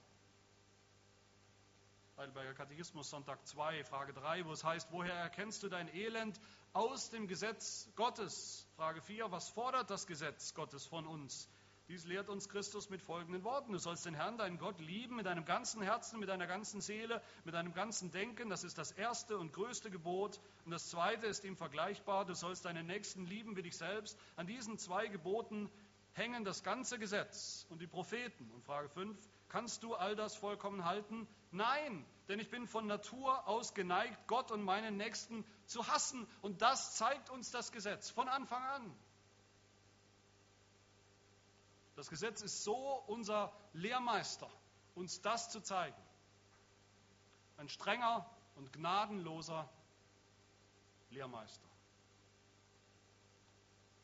Heidelberger 2.16 2.54
Katechismus, 2.54 3.10
Sonntag 3.10 3.46
2, 3.46 3.84
Frage 3.84 4.14
3, 4.14 4.46
wo 4.46 4.52
es 4.52 4.64
heißt, 4.64 4.90
woher 4.90 5.12
erkennst 5.12 5.62
du 5.62 5.68
dein 5.68 5.94
Elend? 5.94 6.40
Aus 6.72 7.10
dem 7.10 7.28
Gesetz 7.28 7.86
Gottes. 7.94 8.66
Frage 8.76 9.02
4, 9.02 9.30
was 9.30 9.50
fordert 9.50 9.90
das 9.90 10.06
Gesetz 10.06 10.54
Gottes 10.54 10.86
von 10.86 11.06
uns? 11.06 11.46
Dies 11.88 12.04
lehrt 12.04 12.28
uns 12.28 12.48
Christus 12.48 12.90
mit 12.90 13.00
folgenden 13.00 13.44
Worten. 13.44 13.72
Du 13.72 13.78
sollst 13.78 14.06
den 14.06 14.14
Herrn, 14.14 14.38
deinen 14.38 14.58
Gott, 14.58 14.80
lieben 14.80 15.14
mit 15.14 15.26
deinem 15.26 15.44
ganzen 15.44 15.82
Herzen, 15.82 16.18
mit 16.18 16.28
deiner 16.28 16.48
ganzen 16.48 16.80
Seele, 16.80 17.22
mit 17.44 17.54
deinem 17.54 17.74
ganzen 17.74 18.10
Denken. 18.10 18.50
Das 18.50 18.64
ist 18.64 18.76
das 18.76 18.90
erste 18.90 19.38
und 19.38 19.52
größte 19.52 19.88
Gebot. 19.88 20.40
Und 20.64 20.72
das 20.72 20.90
zweite 20.90 21.26
ist 21.26 21.44
ihm 21.44 21.56
vergleichbar. 21.56 22.24
Du 22.24 22.34
sollst 22.34 22.64
deinen 22.64 22.86
Nächsten 22.86 23.24
lieben 23.24 23.56
wie 23.56 23.62
dich 23.62 23.76
selbst. 23.76 24.18
An 24.34 24.48
diesen 24.48 24.78
zwei 24.78 25.06
Geboten 25.06 25.70
hängen 26.10 26.44
das 26.44 26.64
ganze 26.64 26.98
Gesetz 26.98 27.66
und 27.70 27.80
die 27.80 27.86
Propheten. 27.86 28.50
Und 28.50 28.64
Frage 28.64 28.88
5, 28.88 29.16
kannst 29.48 29.84
du 29.84 29.94
all 29.94 30.16
das 30.16 30.34
vollkommen 30.34 30.84
halten? 30.84 31.28
Nein, 31.52 32.04
denn 32.28 32.40
ich 32.40 32.50
bin 32.50 32.66
von 32.66 32.88
Natur 32.88 33.46
aus 33.46 33.74
geneigt, 33.74 34.26
Gott 34.26 34.50
und 34.50 34.62
meinen 34.62 34.96
Nächsten 34.96 35.44
zu 35.66 35.86
hassen. 35.86 36.26
Und 36.42 36.62
das 36.62 36.96
zeigt 36.96 37.30
uns 37.30 37.52
das 37.52 37.70
Gesetz 37.70 38.10
von 38.10 38.28
Anfang 38.28 38.64
an. 38.64 38.96
Das 41.96 42.10
Gesetz 42.10 42.42
ist 42.42 42.62
so 42.62 43.02
unser 43.06 43.52
Lehrmeister, 43.72 44.50
uns 44.94 45.20
das 45.22 45.50
zu 45.50 45.60
zeigen. 45.60 45.96
Ein 47.56 47.68
strenger 47.70 48.30
und 48.54 48.72
gnadenloser 48.72 49.68
Lehrmeister. 51.10 51.68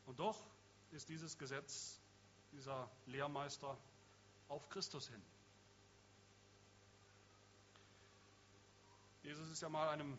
Und 0.07 0.19
doch 0.19 0.39
ist 0.91 1.09
dieses 1.09 1.37
Gesetz, 1.37 1.99
dieser 2.51 2.89
Lehrmeister 3.05 3.77
auf 4.47 4.67
Christus 4.69 5.07
hin. 5.07 5.21
Jesus 9.21 9.49
ist 9.49 9.61
ja 9.61 9.69
mal 9.69 9.89
einem 9.89 10.17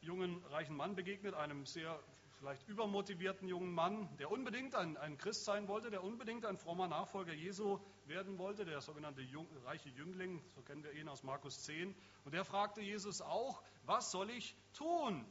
jungen, 0.00 0.44
reichen 0.46 0.76
Mann 0.76 0.94
begegnet, 0.94 1.34
einem 1.34 1.66
sehr 1.66 1.98
vielleicht 2.38 2.68
übermotivierten 2.68 3.48
jungen 3.48 3.72
Mann, 3.72 4.08
der 4.18 4.30
unbedingt 4.30 4.74
ein, 4.74 4.96
ein 4.96 5.16
Christ 5.16 5.44
sein 5.44 5.68
wollte, 5.68 5.90
der 5.90 6.04
unbedingt 6.04 6.44
ein 6.44 6.58
frommer 6.58 6.86
Nachfolger 6.86 7.32
Jesu 7.32 7.80
werden 8.04 8.38
wollte, 8.38 8.64
der 8.64 8.80
sogenannte 8.80 9.22
Jung, 9.22 9.48
reiche 9.64 9.88
Jüngling, 9.90 10.42
so 10.54 10.62
kennen 10.62 10.84
wir 10.84 10.92
ihn 10.92 11.08
aus 11.08 11.22
Markus 11.22 11.62
10. 11.64 11.94
Und 12.24 12.34
der 12.34 12.44
fragte 12.44 12.80
Jesus 12.80 13.20
auch, 13.20 13.62
was 13.84 14.10
soll 14.10 14.30
ich 14.30 14.54
tun, 14.74 15.24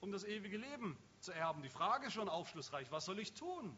um 0.00 0.12
das 0.12 0.24
ewige 0.24 0.56
Leben 0.56 0.98
zu 1.20 1.32
erben? 1.32 1.62
Die 1.62 1.68
Frage 1.68 2.06
ist 2.06 2.14
schon 2.14 2.28
aufschlussreich, 2.28 2.90
was 2.90 3.04
soll 3.04 3.18
ich 3.18 3.34
tun? 3.34 3.76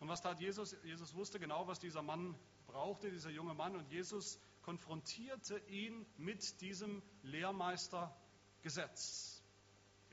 Und 0.00 0.08
was 0.08 0.20
tat 0.20 0.40
Jesus? 0.40 0.76
Jesus 0.82 1.14
wusste 1.14 1.38
genau, 1.38 1.66
was 1.66 1.78
dieser 1.78 2.02
Mann 2.02 2.36
brauchte, 2.66 3.10
dieser 3.10 3.30
junge 3.30 3.54
Mann. 3.54 3.76
Und 3.76 3.88
Jesus 3.90 4.38
konfrontierte 4.62 5.58
ihn 5.68 6.04
mit 6.16 6.60
diesem 6.60 7.02
Lehrmeistergesetz. 7.22 9.43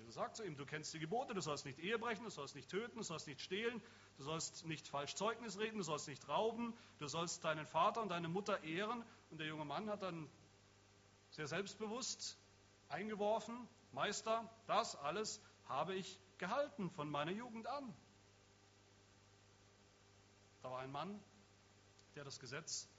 Jesus 0.01 0.15
sagt 0.15 0.35
zu 0.35 0.43
ihm, 0.43 0.57
du 0.57 0.65
kennst 0.65 0.93
die 0.95 0.99
Gebote, 0.99 1.35
du 1.35 1.41
sollst 1.41 1.63
nicht 1.63 1.77
Ehe 1.77 1.99
brechen, 1.99 2.23
du 2.23 2.31
sollst 2.31 2.55
nicht 2.55 2.69
töten, 2.69 2.97
du 2.97 3.03
sollst 3.03 3.27
nicht 3.27 3.39
stehlen, 3.39 3.81
du 4.17 4.23
sollst 4.23 4.65
nicht 4.65 4.87
falsch 4.87 5.13
Zeugnis 5.13 5.59
reden, 5.59 5.77
du 5.77 5.83
sollst 5.83 6.07
nicht 6.07 6.27
rauben, 6.27 6.75
du 6.97 7.07
sollst 7.07 7.43
deinen 7.43 7.67
Vater 7.67 8.01
und 8.01 8.09
deine 8.09 8.27
Mutter 8.27 8.63
ehren. 8.63 9.03
Und 9.29 9.39
der 9.39 9.47
junge 9.47 9.63
Mann 9.63 9.89
hat 9.89 10.01
dann 10.01 10.27
sehr 11.29 11.47
selbstbewusst 11.47 12.35
eingeworfen, 12.89 13.67
Meister, 13.91 14.49
das 14.65 14.95
alles 14.95 15.39
habe 15.65 15.93
ich 15.93 16.19
gehalten 16.39 16.89
von 16.89 17.09
meiner 17.09 17.31
Jugend 17.31 17.67
an. 17.67 17.93
Da 20.63 20.71
war 20.71 20.79
ein 20.79 20.91
Mann, 20.91 21.23
der 22.15 22.23
das 22.23 22.39
Gesetz 22.39 22.89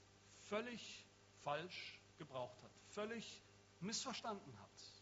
völlig 0.47 1.05
falsch 1.41 1.99
gebraucht 2.17 2.63
hat, 2.63 2.71
völlig 2.91 3.43
missverstanden 3.81 4.57
hat. 4.59 4.92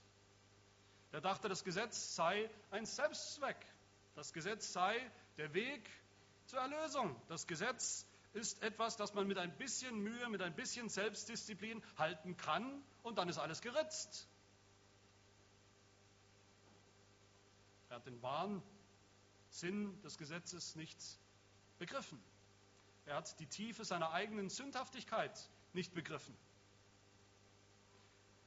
Er 1.12 1.21
dachte, 1.21 1.50
das 1.50 1.63
Gesetz 1.63 2.15
sei 2.15 2.50
ein 2.69 2.86
Selbstzweck. 2.86 3.58
Das 4.15 4.34
Gesetz 4.34 4.71
sei 4.71 5.12
der 5.38 5.54
Weg 5.54 5.89
zur 6.45 6.60
Erlösung. 6.60 7.15
Das 7.28 7.47
Gesetz 7.47 8.06
ist 8.34 8.62
etwas, 8.63 8.95
das 8.95 9.13
man 9.13 9.28
mit 9.28 9.38
ein 9.38 9.58
bisschen 9.58 10.00
Mühe, 10.00 10.30
mit 10.30 10.41
ein 10.41 10.56
bisschen 10.56 10.89
Selbstdisziplin 10.89 11.84
halten 11.97 12.38
kann 12.38 12.84
und 13.04 13.17
dann 13.17 13.28
ist 13.28 13.38
alles 13.38 13.62
geritzt. 13.62 14.28
Er 17.89 17.97
hat 17.97 18.06
den 18.06 18.21
wahren 18.21 18.63
Sinn 19.50 20.02
des 20.02 20.17
Gesetzes 20.17 20.76
nicht 20.76 20.97
begriffen. 21.78 22.21
Er 23.06 23.15
hat 23.17 23.38
die 23.39 23.47
Tiefe 23.47 23.84
seiner 23.84 24.12
eigenen 24.12 24.50
Sündhaftigkeit 24.50 25.50
nicht 25.74 25.93
begriffen. 25.93 26.38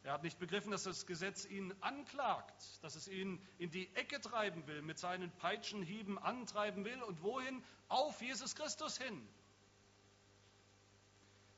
Er 0.05 0.13
hat 0.13 0.23
nicht 0.23 0.39
begriffen, 0.39 0.71
dass 0.71 0.83
das 0.83 1.07
Gesetz 1.07 1.47
ihn 1.47 1.75
anklagt, 1.81 2.63
dass 2.83 2.95
es 2.95 3.09
ihn 3.09 3.41
in 3.57 3.71
die 3.71 3.89
Ecke 3.97 4.21
treiben 4.21 4.67
will, 4.67 4.83
mit 4.83 4.99
seinen 4.99 5.31
Peitschenhieben 5.39 6.19
antreiben 6.19 6.85
will 6.85 7.03
und 7.03 7.23
wohin? 7.23 7.65
Auf 7.89 8.21
Jesus 8.21 8.55
Christus 8.55 8.99
hin. 8.99 9.27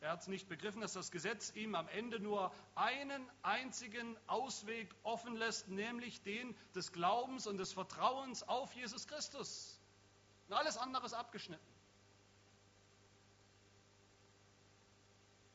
Er 0.00 0.12
hat 0.12 0.28
nicht 0.28 0.48
begriffen, 0.48 0.80
dass 0.80 0.92
das 0.92 1.10
Gesetz 1.10 1.50
ihm 1.56 1.74
am 1.74 1.88
Ende 1.88 2.20
nur 2.20 2.52
einen 2.76 3.28
einzigen 3.42 4.16
Ausweg 4.28 4.94
offen 5.02 5.34
lässt, 5.34 5.66
nämlich 5.66 6.22
den 6.22 6.56
des 6.72 6.92
Glaubens 6.92 7.48
und 7.48 7.56
des 7.56 7.72
Vertrauens 7.72 8.44
auf 8.44 8.72
Jesus 8.74 9.08
Christus. 9.08 9.80
Und 10.46 10.54
alles 10.54 10.78
andere 10.78 11.04
ist 11.04 11.14
abgeschnitten. 11.14 11.66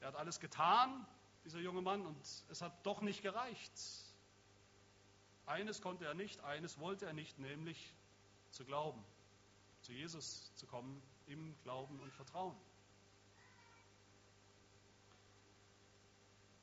Er 0.01 0.10
hat 0.10 0.15
alles 0.15 0.41
getan, 0.41 1.08
dieser 1.43 1.60
junge 1.60 1.82
Mann, 1.82 2.06
und 2.06 2.17
es 2.49 2.62
hat 2.62 2.86
doch 2.86 3.01
nicht 3.01 3.21
gereicht. 3.21 3.73
Eines 5.45 5.82
konnte 5.82 6.06
er 6.06 6.13
nicht, 6.13 6.39
eines 6.41 6.80
wollte 6.80 7.06
er 7.06 7.13
nicht, 7.13 7.39
nämlich 7.39 7.95
zu 8.51 8.65
glauben, 8.65 9.04
zu 9.82 9.91
Jesus 9.93 10.54
zu 10.56 10.67
kommen, 10.67 11.01
im 11.27 11.56
Glauben 11.63 11.99
und 11.99 12.13
Vertrauen. 12.13 12.56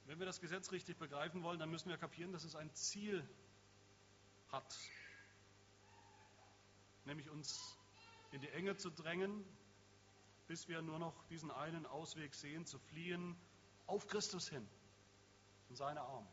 Wenn 0.06 0.18
wir 0.18 0.26
das 0.26 0.40
Gesetz 0.40 0.72
richtig 0.72 0.96
begreifen 0.96 1.42
wollen, 1.42 1.58
dann 1.58 1.70
müssen 1.70 1.90
wir 1.90 1.98
kapieren, 1.98 2.32
dass 2.32 2.44
es 2.44 2.56
ein 2.56 2.72
Ziel 2.74 3.28
hat, 4.50 4.74
nämlich 7.04 7.28
uns 7.28 7.76
in 8.32 8.40
die 8.40 8.48
Enge 8.48 8.76
zu 8.76 8.90
drängen, 8.90 9.44
bis 10.46 10.66
wir 10.68 10.80
nur 10.80 10.98
noch 10.98 11.26
diesen 11.26 11.50
einen 11.50 11.84
Ausweg 11.84 12.34
sehen, 12.34 12.64
zu 12.64 12.78
fliehen 12.78 13.36
auf 13.88 14.06
Christus 14.06 14.48
hin, 14.48 14.66
in 15.68 15.74
seine 15.74 16.00
Arme. 16.00 16.28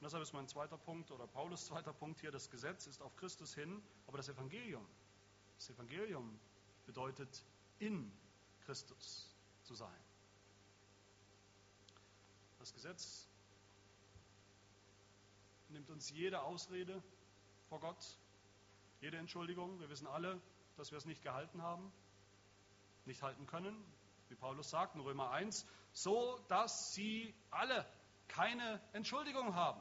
Und 0.00 0.04
deshalb 0.04 0.22
ist 0.22 0.32
mein 0.32 0.48
zweiter 0.48 0.78
Punkt 0.78 1.10
oder 1.10 1.26
Paulus 1.26 1.66
zweiter 1.66 1.92
Punkt 1.92 2.20
hier, 2.20 2.30
das 2.30 2.50
Gesetz 2.50 2.86
ist 2.86 3.02
auf 3.02 3.14
Christus 3.16 3.54
hin, 3.54 3.82
aber 4.06 4.16
das 4.16 4.28
Evangelium, 4.28 4.86
das 5.56 5.70
Evangelium 5.70 6.38
bedeutet 6.86 7.44
in 7.78 8.10
Christus 8.64 9.34
zu 9.64 9.74
sein. 9.74 10.00
Das 12.58 12.72
Gesetz 12.72 13.28
nimmt 15.68 15.90
uns 15.90 16.10
jede 16.10 16.42
Ausrede 16.42 17.02
vor 17.68 17.80
Gott, 17.80 18.18
jede 19.00 19.18
Entschuldigung. 19.18 19.78
Wir 19.80 19.88
wissen 19.90 20.06
alle, 20.06 20.40
dass 20.76 20.92
wir 20.92 20.98
es 20.98 21.04
nicht 21.04 21.22
gehalten 21.22 21.62
haben, 21.62 21.92
nicht 23.04 23.22
halten 23.22 23.46
können, 23.46 23.76
wie 24.30 24.34
Paulus 24.34 24.70
sagt 24.70 24.94
in 24.94 25.00
Römer 25.00 25.30
1, 25.30 25.66
so 25.92 26.38
dass 26.48 26.92
sie 26.94 27.34
alle 27.50 27.86
keine 28.28 28.80
Entschuldigung 28.92 29.54
haben. 29.54 29.80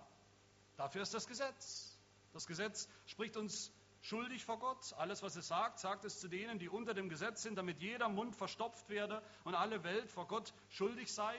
Dafür 0.77 1.01
ist 1.01 1.13
das 1.13 1.27
Gesetz. 1.27 1.97
Das 2.33 2.45
Gesetz 2.45 2.88
spricht 3.05 3.36
uns 3.36 3.71
schuldig 4.01 4.45
vor 4.45 4.60
Gott. 4.60 4.93
Alles, 4.93 5.23
was 5.23 5.36
es 5.36 5.47
sagt, 5.47 5.79
sagt 5.79 6.05
es 6.05 6.19
zu 6.19 6.27
denen, 6.27 6.60
die 6.60 6.69
unter 6.69 6.93
dem 6.93 7.10
Gesetz 7.10 7.41
sind, 7.41 7.55
damit 7.55 7.79
jeder 7.79 8.10
Mund 8.10 8.36
verstopft 8.36 8.89
werde 8.89 9.21
und 9.43 9.55
alle 9.55 9.83
Welt 9.83 10.10
vor 10.10 10.27
Gott 10.27 10.53
schuldig 10.69 11.13
sei. 11.13 11.36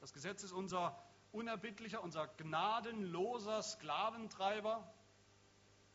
Das 0.00 0.12
Gesetz 0.12 0.42
ist 0.42 0.52
unser 0.52 1.00
unerbittlicher, 1.32 2.02
unser 2.02 2.28
gnadenloser 2.28 3.62
Sklaventreiber. 3.62 4.92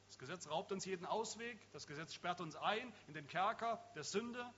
Das 0.08 0.18
Gesetz 0.18 0.50
raubt 0.50 0.72
uns 0.72 0.86
jeden 0.86 1.06
Ausweg. 1.06 1.60
Das 1.74 1.88
Gesetz 1.88 2.14
sperrt 2.14 2.42
uns 2.42 2.56
ein 2.56 2.94
in 3.08 3.14
den 3.14 3.28
Kerker 3.28 3.84
der 3.96 4.04
Sünde. 4.04 4.54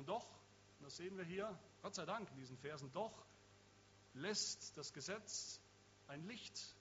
Und 0.00 0.08
doch, 0.08 0.24
und 0.78 0.86
das 0.86 0.96
sehen 0.96 1.18
wir 1.18 1.24
hier, 1.24 1.60
Gott 1.82 1.94
sei 1.94 2.06
Dank 2.06 2.30
in 2.30 2.38
diesen 2.38 2.56
Versen, 2.56 2.90
doch 2.92 3.26
lässt 4.14 4.74
das 4.78 4.94
Gesetz 4.94 5.60
ein 6.06 6.26
Licht 6.26 6.74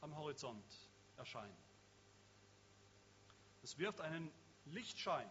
am 0.00 0.16
Horizont 0.16 0.64
erscheinen. 1.16 1.56
Es 3.64 3.76
wirft 3.78 4.00
einen 4.00 4.30
Lichtschein 4.66 5.28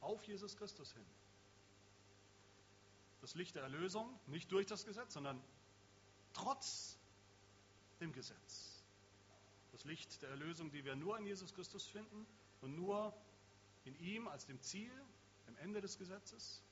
auf 0.00 0.22
Jesus 0.22 0.56
Christus 0.56 0.92
hin. 0.92 1.06
Das 3.20 3.34
Licht 3.34 3.56
der 3.56 3.64
Erlösung, 3.64 4.16
nicht 4.28 4.52
durch 4.52 4.66
das 4.66 4.84
Gesetz, 4.84 5.14
sondern 5.14 5.42
trotz 6.34 6.96
dem 7.98 8.12
Gesetz. 8.12 8.84
Das 9.72 9.82
Licht 9.82 10.22
der 10.22 10.30
Erlösung, 10.30 10.70
die 10.70 10.84
wir 10.84 10.94
nur 10.94 11.18
in 11.18 11.26
Jesus 11.26 11.52
Christus 11.52 11.84
finden 11.88 12.28
und 12.60 12.76
nur 12.76 13.12
in 13.82 13.96
ihm 13.96 14.28
als 14.28 14.46
dem 14.46 14.60
Ziel, 14.60 14.92
dem 15.46 15.56
Ende 15.58 15.80
des 15.80 15.98
Gesetzes, 15.98 16.62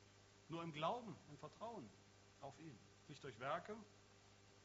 nur 0.49 0.63
im 0.63 0.73
Glauben 0.73 1.17
und 1.29 1.39
Vertrauen 1.39 1.89
auf 2.41 2.59
ihn. 2.59 2.79
Nicht 3.09 3.23
durch 3.25 3.39
Werke, 3.41 3.77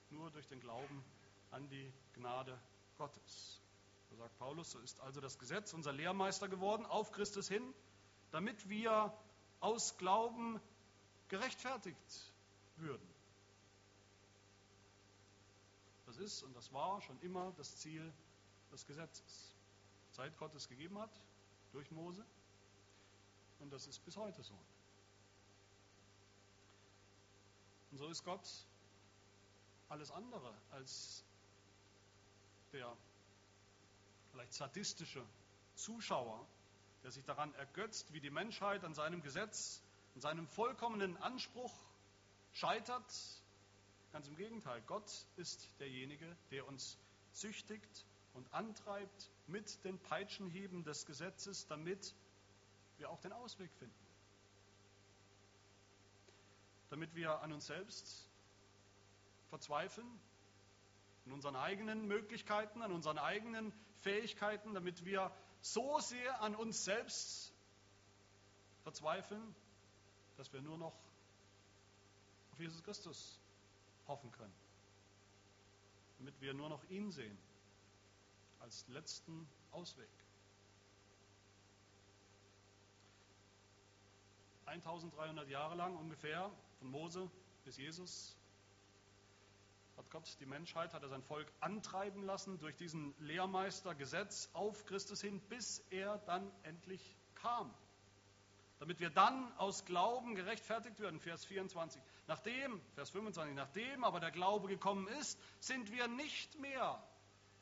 nur 0.09 0.31
durch 0.31 0.47
den 0.47 0.59
Glauben 0.59 1.03
an 1.51 1.67
die 1.69 1.91
Gnade 2.13 2.57
Gottes. 2.97 3.61
So 4.09 4.15
sagt 4.15 4.37
Paulus, 4.37 4.71
so 4.71 4.79
ist 4.79 4.99
also 5.01 5.21
das 5.21 5.37
Gesetz 5.37 5.73
unser 5.73 5.91
Lehrmeister 5.91 6.47
geworden 6.47 6.85
auf 6.85 7.11
Christus 7.11 7.47
hin, 7.47 7.73
damit 8.31 8.69
wir 8.69 9.13
aus 9.59 9.97
Glauben 9.97 10.59
gerechtfertigt 11.29 12.33
würden. 12.77 13.07
Das 16.05 16.17
ist 16.17 16.43
und 16.43 16.55
das 16.55 16.71
war 16.71 17.01
schon 17.01 17.19
immer 17.21 17.51
das 17.57 17.77
Ziel 17.77 18.13
des 18.71 18.85
Gesetzes. 18.85 19.55
Seit 20.11 20.37
Gott 20.37 20.55
es 20.55 20.67
gegeben 20.67 20.97
hat, 20.97 21.11
durch 21.73 21.91
Mose. 21.91 22.25
Und 23.59 23.71
das 23.71 23.87
ist 23.87 24.03
bis 24.05 24.15
heute 24.17 24.43
so. 24.43 24.57
Und 27.91 27.97
so 27.97 28.07
ist 28.07 28.23
Gott 28.23 28.47
alles 29.89 30.11
andere 30.11 30.53
als 30.71 31.23
der 32.73 32.95
vielleicht 34.31 34.53
sadistische 34.53 35.25
Zuschauer, 35.75 36.45
der 37.03 37.11
sich 37.11 37.23
daran 37.25 37.53
ergötzt, 37.55 38.11
wie 38.13 38.19
die 38.19 38.29
Menschheit 38.29 38.83
an 38.83 38.93
seinem 38.93 39.21
Gesetz, 39.21 39.81
an 40.15 40.21
seinem 40.21 40.47
vollkommenen 40.47 41.17
Anspruch 41.17 41.73
scheitert. 42.53 43.05
Ganz 44.11 44.27
im 44.27 44.35
Gegenteil, 44.35 44.81
Gott 44.87 45.25
ist 45.37 45.69
derjenige, 45.79 46.35
der 46.51 46.67
uns 46.67 46.97
züchtigt 47.33 48.05
und 48.33 48.51
antreibt 48.53 49.29
mit 49.47 49.83
den 49.83 49.99
Peitschenhieben 49.99 50.83
des 50.83 51.05
Gesetzes, 51.05 51.67
damit 51.67 52.13
wir 52.97 53.09
auch 53.09 53.19
den 53.19 53.33
Ausweg 53.33 53.71
finden. 53.73 54.07
Damit 56.89 57.13
wir 57.15 57.41
an 57.41 57.51
uns 57.51 57.65
selbst 57.67 58.27
verzweifeln, 59.49 60.07
an 61.25 61.33
unseren 61.33 61.55
eigenen 61.55 62.07
Möglichkeiten, 62.07 62.81
an 62.81 62.91
unseren 62.91 63.17
eigenen 63.17 63.73
Fähigkeiten, 64.01 64.73
damit 64.73 65.03
wir 65.05 65.31
so 65.61 65.99
sehr 65.99 66.41
an 66.41 66.55
uns 66.55 66.85
selbst 66.85 67.53
verzweifeln, 68.83 69.55
dass 70.37 70.53
wir 70.53 70.61
nur 70.61 70.77
noch 70.77 70.93
auf 72.51 72.59
Jesus 72.59 72.81
Christus 72.83 73.39
hoffen 74.07 74.31
können. 74.31 74.53
Damit 76.19 76.39
wir 76.39 76.53
nur 76.53 76.69
noch 76.69 76.83
ihn 76.89 77.11
sehen 77.11 77.37
als 78.59 78.87
letzten 78.87 79.47
Ausweg. 79.71 80.09
1300 84.67 85.49
Jahre 85.49 85.75
lang 85.75 85.95
ungefähr, 85.95 86.51
von 86.79 86.91
Mose 86.91 87.29
bis 87.63 87.77
Jesus, 87.77 88.37
hat 89.97 90.09
Gott 90.11 90.37
die 90.39 90.45
Menschheit, 90.45 90.93
hat 90.93 91.01
er 91.01 91.09
sein 91.09 91.23
Volk 91.23 91.51
antreiben 91.59 92.23
lassen 92.23 92.59
durch 92.59 92.75
diesen 92.75 93.15
Lehrmeister 93.19 93.95
Gesetz 93.95 94.49
auf 94.53 94.85
Christus 94.85 95.21
hin, 95.21 95.39
bis 95.49 95.79
er 95.89 96.19
dann 96.19 96.51
endlich 96.63 97.15
kam. 97.35 97.73
Damit 98.79 98.99
wir 98.99 99.09
dann 99.09 99.51
aus 99.57 99.85
Glauben 99.85 100.35
gerechtfertigt 100.35 100.99
werden, 100.99 101.19
Vers 101.19 101.45
24. 101.45 101.99
Nachdem, 102.27 102.79
Vers 102.93 103.09
25, 103.09 103.55
nachdem 103.55 104.03
aber 104.03 104.19
der 104.19 104.31
Glaube 104.31 104.67
gekommen 104.67 105.07
ist, 105.19 105.39
sind 105.59 105.91
wir 105.91 106.07
nicht 106.07 106.59
mehr 106.59 107.01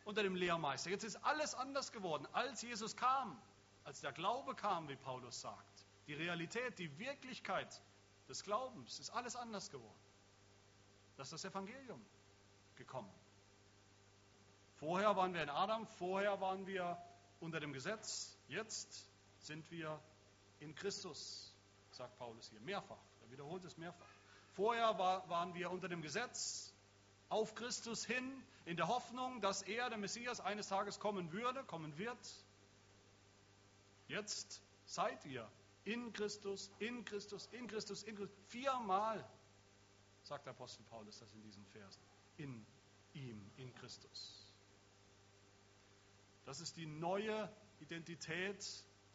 unter 0.03 0.23
dem 0.23 0.35
Lehrmeister. 0.35 0.89
Jetzt 0.89 1.05
ist 1.05 1.15
alles 1.23 1.55
anders 1.55 1.93
geworden, 1.93 2.27
als 2.33 2.61
Jesus 2.61 2.97
kam, 2.97 3.41
als 3.85 4.01
der 4.01 4.11
Glaube 4.11 4.55
kam, 4.55 4.89
wie 4.89 4.97
Paulus 4.97 5.39
sagt. 5.39 5.74
Die 6.07 6.13
Realität, 6.13 6.77
die 6.77 6.97
Wirklichkeit 6.99 7.81
des 8.27 8.43
Glaubens 8.43 8.99
ist 8.99 9.09
alles 9.11 9.35
anders 9.35 9.69
geworden. 9.69 9.99
Das 11.17 11.31
ist 11.31 11.43
das 11.43 11.51
Evangelium 11.51 12.03
gekommen. 12.75 13.11
Vorher 14.77 15.15
waren 15.15 15.33
wir 15.33 15.41
in 15.41 15.49
Adam, 15.49 15.87
vorher 15.87 16.41
waren 16.41 16.67
wir 16.67 16.97
unter 17.39 17.59
dem 17.59 17.71
Gesetz, 17.71 18.37
jetzt 18.47 19.09
sind 19.39 19.69
wir 19.71 19.99
in 20.59 20.75
Christus, 20.75 21.53
sagt 21.91 22.17
Paulus 22.17 22.49
hier, 22.49 22.59
mehrfach. 22.61 22.99
Er 23.23 23.31
wiederholt 23.31 23.63
es 23.63 23.77
mehrfach. 23.77 24.09
Vorher 24.53 24.97
war, 24.97 25.27
waren 25.29 25.53
wir 25.53 25.71
unter 25.71 25.87
dem 25.87 26.01
Gesetz, 26.01 26.73
auf 27.29 27.55
Christus 27.55 28.05
hin, 28.05 28.43
in 28.65 28.77
der 28.77 28.87
Hoffnung, 28.87 29.41
dass 29.41 29.61
er, 29.61 29.89
der 29.89 29.97
Messias, 29.97 30.39
eines 30.39 30.67
Tages 30.67 30.99
kommen 30.99 31.31
würde, 31.31 31.63
kommen 31.63 31.97
wird. 31.97 32.17
Jetzt 34.07 34.61
seid 34.85 35.25
ihr 35.25 35.49
in 35.85 36.11
Christus, 36.13 36.71
in 36.79 37.05
Christus, 37.05 37.47
in 37.51 37.67
Christus, 37.67 38.03
in 38.03 38.15
Christus. 38.15 38.37
Viermal 38.47 39.25
sagt 40.23 40.45
der 40.45 40.51
Apostel 40.51 40.83
Paulus 40.83 41.19
das 41.19 41.31
in 41.33 41.41
diesen 41.41 41.65
Versen 41.67 42.01
in 42.37 42.65
ihm, 43.13 43.51
in 43.57 43.73
Christus. 43.75 44.51
Das 46.45 46.59
ist 46.61 46.77
die 46.77 46.85
neue 46.85 47.49
Identität 47.79 48.63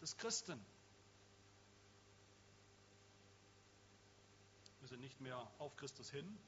des 0.01 0.17
Christen. 0.17 0.59
Wir 4.81 4.89
sind 4.89 5.01
nicht 5.01 5.21
mehr 5.21 5.51
auf 5.59 5.77
Christus 5.77 6.11
hin, 6.11 6.39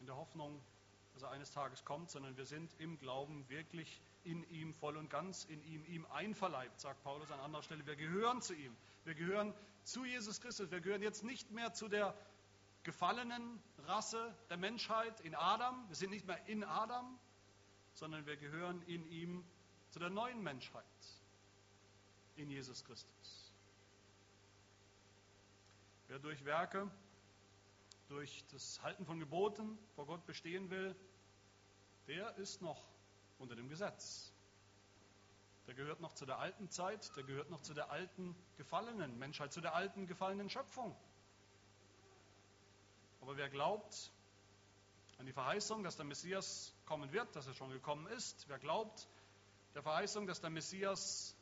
in 0.00 0.06
der 0.06 0.16
Hoffnung, 0.16 0.60
dass 1.16 1.22
er 1.22 1.30
eines 1.30 1.50
Tages 1.50 1.82
kommt, 1.86 2.10
sondern 2.10 2.36
wir 2.36 2.44
sind 2.44 2.74
im 2.78 2.98
Glauben 2.98 3.48
wirklich 3.48 4.02
in 4.22 4.44
ihm 4.50 4.74
voll 4.74 4.98
und 4.98 5.08
ganz, 5.08 5.46
in 5.46 5.62
ihm, 5.64 5.82
ihm 5.86 6.04
einverleibt, 6.10 6.78
sagt 6.78 7.02
Paulus 7.04 7.30
an 7.30 7.40
anderer 7.40 7.62
Stelle. 7.62 7.86
Wir 7.86 7.96
gehören 7.96 8.42
zu 8.42 8.52
ihm. 8.52 8.76
Wir 9.04 9.14
gehören 9.14 9.54
zu 9.82 10.04
Jesus 10.04 10.42
Christus. 10.42 10.70
Wir 10.70 10.82
gehören 10.82 11.00
jetzt 11.00 11.24
nicht 11.24 11.50
mehr 11.50 11.72
zu 11.72 11.88
der 11.88 12.14
gefallenen 12.82 13.62
Rasse 13.78 14.36
der 14.50 14.58
Menschheit 14.58 15.18
in 15.20 15.34
Adam. 15.34 15.88
Wir 15.88 15.96
sind 15.96 16.10
nicht 16.10 16.26
mehr 16.26 16.46
in 16.48 16.62
Adam, 16.64 17.18
sondern 17.94 18.26
wir 18.26 18.36
gehören 18.36 18.82
in 18.82 19.06
ihm 19.06 19.42
zu 19.88 19.98
der 19.98 20.10
neuen 20.10 20.42
Menschheit 20.42 20.84
in 22.34 22.50
Jesus 22.50 22.84
Christus. 22.84 23.52
Wer 26.08 26.18
durch 26.18 26.44
Werke, 26.44 26.90
durch 28.08 28.44
das 28.52 28.82
Halten 28.82 29.04
von 29.04 29.18
Geboten 29.18 29.78
vor 29.94 30.06
Gott 30.06 30.24
bestehen 30.26 30.70
will, 30.70 30.94
der 32.06 32.36
ist 32.36 32.62
noch 32.62 32.82
unter 33.38 33.56
dem 33.56 33.68
Gesetz. 33.68 34.32
Der 35.66 35.74
gehört 35.74 36.00
noch 36.00 36.14
zu 36.14 36.26
der 36.26 36.38
alten 36.38 36.70
Zeit, 36.70 37.14
der 37.16 37.24
gehört 37.24 37.50
noch 37.50 37.60
zu 37.60 37.74
der 37.74 37.90
alten 37.90 38.36
gefallenen 38.56 39.18
Menschheit, 39.18 39.52
zu 39.52 39.60
der 39.60 39.74
alten 39.74 40.06
gefallenen 40.06 40.48
Schöpfung. 40.48 40.96
Aber 43.20 43.36
wer 43.36 43.48
glaubt 43.48 44.12
An 45.18 45.26
die 45.26 45.32
Verheißung, 45.32 45.82
dass 45.82 45.96
der 45.96 46.04
Messias 46.04 46.74
kommen 46.84 47.10
wird, 47.12 47.34
dass 47.34 47.46
er 47.46 47.54
schon 47.54 47.70
gekommen 47.70 48.06
ist. 48.08 48.46
Wer 48.48 48.58
glaubt, 48.58 49.08
der 49.74 49.82
Verheißung, 49.82 50.26
dass 50.26 50.40
der 50.40 50.50
Messias 50.50 51.35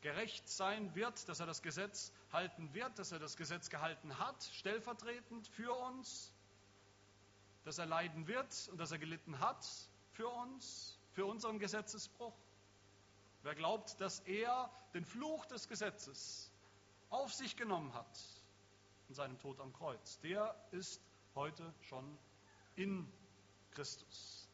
gerecht 0.00 0.48
sein 0.48 0.94
wird, 0.94 1.28
dass 1.28 1.40
er 1.40 1.46
das 1.46 1.62
Gesetz 1.62 2.12
halten 2.32 2.72
wird, 2.74 2.98
dass 2.98 3.12
er 3.12 3.18
das 3.18 3.36
Gesetz 3.36 3.70
gehalten 3.70 4.18
hat, 4.18 4.42
stellvertretend 4.52 5.48
für 5.48 5.72
uns, 5.72 6.32
dass 7.64 7.78
er 7.78 7.86
leiden 7.86 8.26
wird 8.26 8.68
und 8.70 8.78
dass 8.78 8.92
er 8.92 8.98
gelitten 8.98 9.40
hat 9.40 9.66
für 10.12 10.28
uns, 10.28 10.98
für 11.12 11.26
unseren 11.26 11.58
Gesetzesbruch. 11.58 12.36
Wer 13.42 13.54
glaubt, 13.54 14.00
dass 14.00 14.20
er 14.20 14.70
den 14.94 15.04
Fluch 15.04 15.46
des 15.46 15.68
Gesetzes 15.68 16.50
auf 17.10 17.32
sich 17.32 17.56
genommen 17.56 17.92
hat 17.94 18.18
in 19.08 19.14
seinem 19.14 19.38
Tod 19.38 19.60
am 19.60 19.72
Kreuz, 19.72 20.18
der 20.20 20.54
ist 20.72 21.00
heute 21.34 21.72
schon 21.82 22.18
in 22.74 23.10
Christus. 23.72 24.48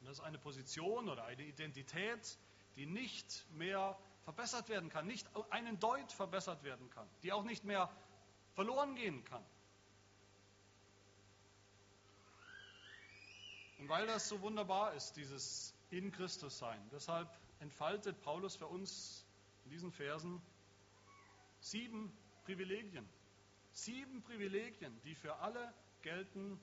Und 0.00 0.06
das 0.06 0.18
ist 0.18 0.24
eine 0.24 0.38
Position 0.38 1.08
oder 1.08 1.24
eine 1.24 1.42
Identität, 1.42 2.38
die 2.76 2.86
nicht 2.86 3.46
mehr 3.52 3.98
verbessert 4.24 4.68
werden 4.68 4.90
kann, 4.90 5.06
nicht 5.06 5.28
einen 5.50 5.78
Deut 5.80 6.12
verbessert 6.12 6.62
werden 6.62 6.88
kann, 6.90 7.08
die 7.22 7.32
auch 7.32 7.44
nicht 7.44 7.64
mehr 7.64 7.90
verloren 8.54 8.94
gehen 8.94 9.24
kann. 9.24 9.44
Und 13.78 13.88
weil 13.88 14.06
das 14.06 14.28
so 14.28 14.40
wunderbar 14.42 14.92
ist, 14.94 15.14
dieses 15.16 15.74
in 15.88 16.12
Christus 16.12 16.58
sein, 16.58 16.80
deshalb 16.92 17.28
entfaltet 17.60 18.20
Paulus 18.20 18.56
für 18.56 18.66
uns 18.66 19.26
in 19.64 19.70
diesen 19.70 19.90
Versen 19.90 20.40
sieben 21.60 22.12
Privilegien. 22.44 23.08
Sieben 23.72 24.22
Privilegien, 24.22 25.00
die 25.02 25.14
für 25.14 25.36
alle 25.36 25.72
gelten, 26.02 26.60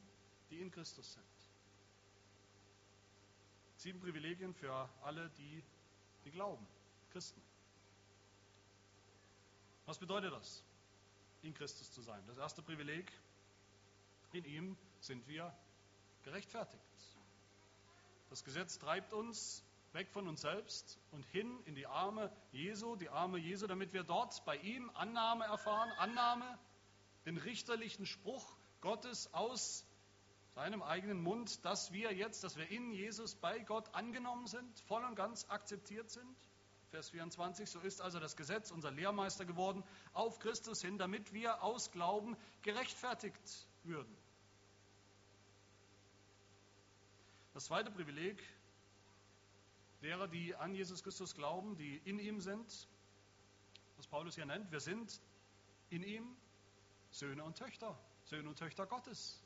die 0.50 0.60
in 0.60 0.72
Christus 0.72 1.14
sind. 1.14 1.26
Sieben 3.78 4.00
Privilegien 4.00 4.54
für 4.54 4.90
alle, 5.02 5.30
die, 5.32 5.64
die 6.28 6.32
glauben, 6.32 6.68
Christen. 7.12 7.42
Was 9.86 9.98
bedeutet 9.98 10.34
das, 10.34 10.62
in 11.42 11.54
Christus 11.54 11.90
zu 11.94 12.02
sein? 12.02 12.22
Das 12.28 12.38
erste 12.38 12.62
Privileg, 12.62 13.10
in 14.34 14.44
ihm 14.44 14.78
sind 15.00 15.26
wir 15.30 15.56
gerechtfertigt. 16.24 16.84
Das 18.30 18.44
Gesetz 18.44 18.78
treibt 18.78 19.14
uns 19.14 19.64
weg 19.94 20.10
von 20.12 20.28
uns 20.28 20.42
selbst 20.42 21.00
und 21.12 21.26
hin 21.28 21.62
in 21.64 21.76
die 21.76 21.88
Arme 21.88 22.30
Jesu, 22.52 22.98
die 22.98 23.08
Arme 23.08 23.38
Jesu, 23.38 23.66
damit 23.66 23.94
wir 23.94 24.04
dort 24.04 24.44
bei 24.44 24.58
ihm 24.58 24.90
Annahme 24.96 25.46
erfahren, 25.46 25.90
Annahme, 25.98 26.60
den 27.26 27.38
richterlichen 27.38 28.06
Spruch 28.06 28.54
Gottes 28.82 29.34
aus 29.34 29.87
seinem 30.58 30.82
eigenen 30.82 31.22
Mund, 31.22 31.64
dass 31.66 31.92
wir 31.92 32.12
jetzt, 32.16 32.44
dass 32.44 32.58
wir 32.58 32.68
in 32.72 32.92
Jesus 32.92 33.36
bei 33.36 33.60
Gott 33.60 33.94
angenommen 33.94 34.48
sind, 34.48 34.80
voll 34.88 35.04
und 35.04 35.14
ganz 35.14 35.46
akzeptiert 35.50 36.10
sind. 36.10 36.36
Vers 36.90 37.12
24, 37.12 37.70
so 37.70 37.80
ist 37.82 38.02
also 38.02 38.20
das 38.20 38.36
Gesetz 38.36 38.72
unser 38.72 38.90
Lehrmeister 38.90 39.46
geworden 39.46 39.84
auf 40.14 40.40
Christus 40.40 40.82
hin, 40.82 40.98
damit 40.98 41.32
wir 41.32 41.62
aus 41.62 41.92
Glauben 41.92 42.36
gerechtfertigt 42.64 43.68
würden. 43.84 44.18
Das 47.54 47.66
zweite 47.66 47.92
Privileg 47.92 48.42
derer, 50.02 50.28
die 50.28 50.56
an 50.56 50.74
Jesus 50.74 51.04
Christus 51.04 51.36
glauben, 51.36 51.78
die 51.78 51.98
in 51.98 52.18
ihm 52.18 52.42
sind, 52.42 52.88
was 53.98 54.08
Paulus 54.08 54.34
hier 54.34 54.48
nennt, 54.48 54.72
wir 54.72 54.80
sind 54.80 55.22
in 55.92 56.02
ihm 56.02 56.36
Söhne 57.12 57.44
und 57.44 57.60
Töchter, 57.60 57.96
Söhne 58.24 58.50
und 58.50 58.58
Töchter 58.58 58.88
Gottes. 58.88 59.40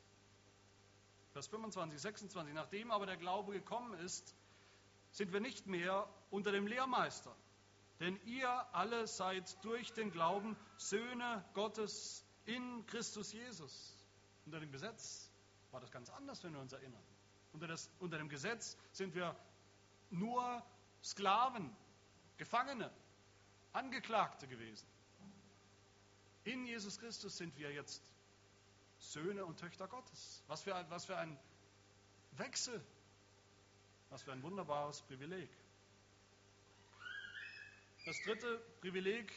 Vers 1.32 1.46
25, 1.48 2.00
26. 2.00 2.54
Nachdem 2.54 2.90
aber 2.90 3.06
der 3.06 3.16
Glaube 3.16 3.52
gekommen 3.52 3.94
ist, 3.94 4.34
sind 5.10 5.32
wir 5.32 5.40
nicht 5.40 5.66
mehr 5.66 6.08
unter 6.30 6.52
dem 6.52 6.66
Lehrmeister. 6.66 7.34
Denn 8.00 8.18
ihr 8.24 8.48
alle 8.74 9.06
seid 9.06 9.64
durch 9.64 9.92
den 9.92 10.10
Glauben 10.10 10.56
Söhne 10.76 11.44
Gottes 11.54 12.24
in 12.44 12.84
Christus 12.86 13.32
Jesus. 13.32 13.96
Unter 14.44 14.60
dem 14.60 14.72
Gesetz 14.72 15.30
war 15.70 15.80
das 15.80 15.90
ganz 15.90 16.10
anders, 16.10 16.42
wenn 16.42 16.52
wir 16.52 16.60
uns 16.60 16.72
erinnern. 16.72 17.02
Unter, 17.52 17.66
das, 17.66 17.90
unter 18.00 18.18
dem 18.18 18.28
Gesetz 18.28 18.76
sind 18.92 19.14
wir 19.14 19.36
nur 20.10 20.62
Sklaven, 21.02 21.74
Gefangene, 22.36 22.90
Angeklagte 23.72 24.48
gewesen. 24.48 24.86
In 26.44 26.66
Jesus 26.66 26.98
Christus 26.98 27.36
sind 27.36 27.56
wir 27.56 27.70
jetzt 27.72 28.02
Söhne 29.02 29.44
und 29.44 29.58
Töchter 29.58 29.88
Gottes. 29.88 30.42
Was 30.46 30.62
für 30.62 30.74
ein, 30.74 30.88
was 30.90 31.04
für 31.04 31.16
ein 31.16 31.38
Wechsel, 32.32 32.84
was 34.10 34.22
für 34.22 34.32
ein 34.32 34.42
wunderbares 34.42 35.02
Privileg. 35.02 35.50
Das 38.06 38.16
dritte 38.24 38.58
Privileg, 38.80 39.32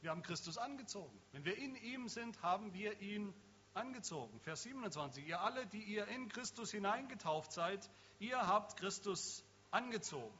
wir 0.00 0.10
haben 0.10 0.22
Christus 0.22 0.58
angezogen. 0.58 1.20
Wenn 1.32 1.44
wir 1.44 1.56
in 1.56 1.76
ihm 1.76 2.08
sind, 2.08 2.42
haben 2.42 2.72
wir 2.72 3.00
ihn 3.00 3.34
angezogen. 3.72 4.40
Vers 4.40 4.62
27, 4.62 5.26
ihr 5.26 5.40
alle, 5.40 5.66
die 5.66 5.82
ihr 5.82 6.06
in 6.08 6.28
Christus 6.28 6.70
hineingetauft 6.70 7.52
seid, 7.52 7.90
ihr 8.18 8.46
habt 8.46 8.76
Christus 8.76 9.44
angezogen. 9.70 10.38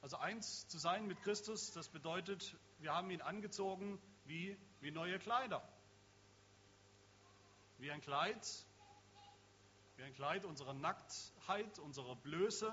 Also 0.00 0.16
eins 0.16 0.66
zu 0.66 0.78
sein 0.78 1.06
mit 1.06 1.22
Christus, 1.22 1.70
das 1.72 1.88
bedeutet, 1.88 2.56
wir 2.80 2.92
haben 2.92 3.10
ihn 3.10 3.20
angezogen 3.20 4.00
wie, 4.24 4.56
wie 4.82 4.90
neue 4.90 5.18
Kleider. 5.20 5.62
Wie 7.78 7.90
ein 7.90 8.00
Kleid, 8.00 8.46
wie 9.96 10.02
ein 10.02 10.12
Kleid 10.14 10.44
unserer 10.44 10.74
Nacktheit, 10.74 11.78
unserer 11.78 12.16
Blöße, 12.16 12.72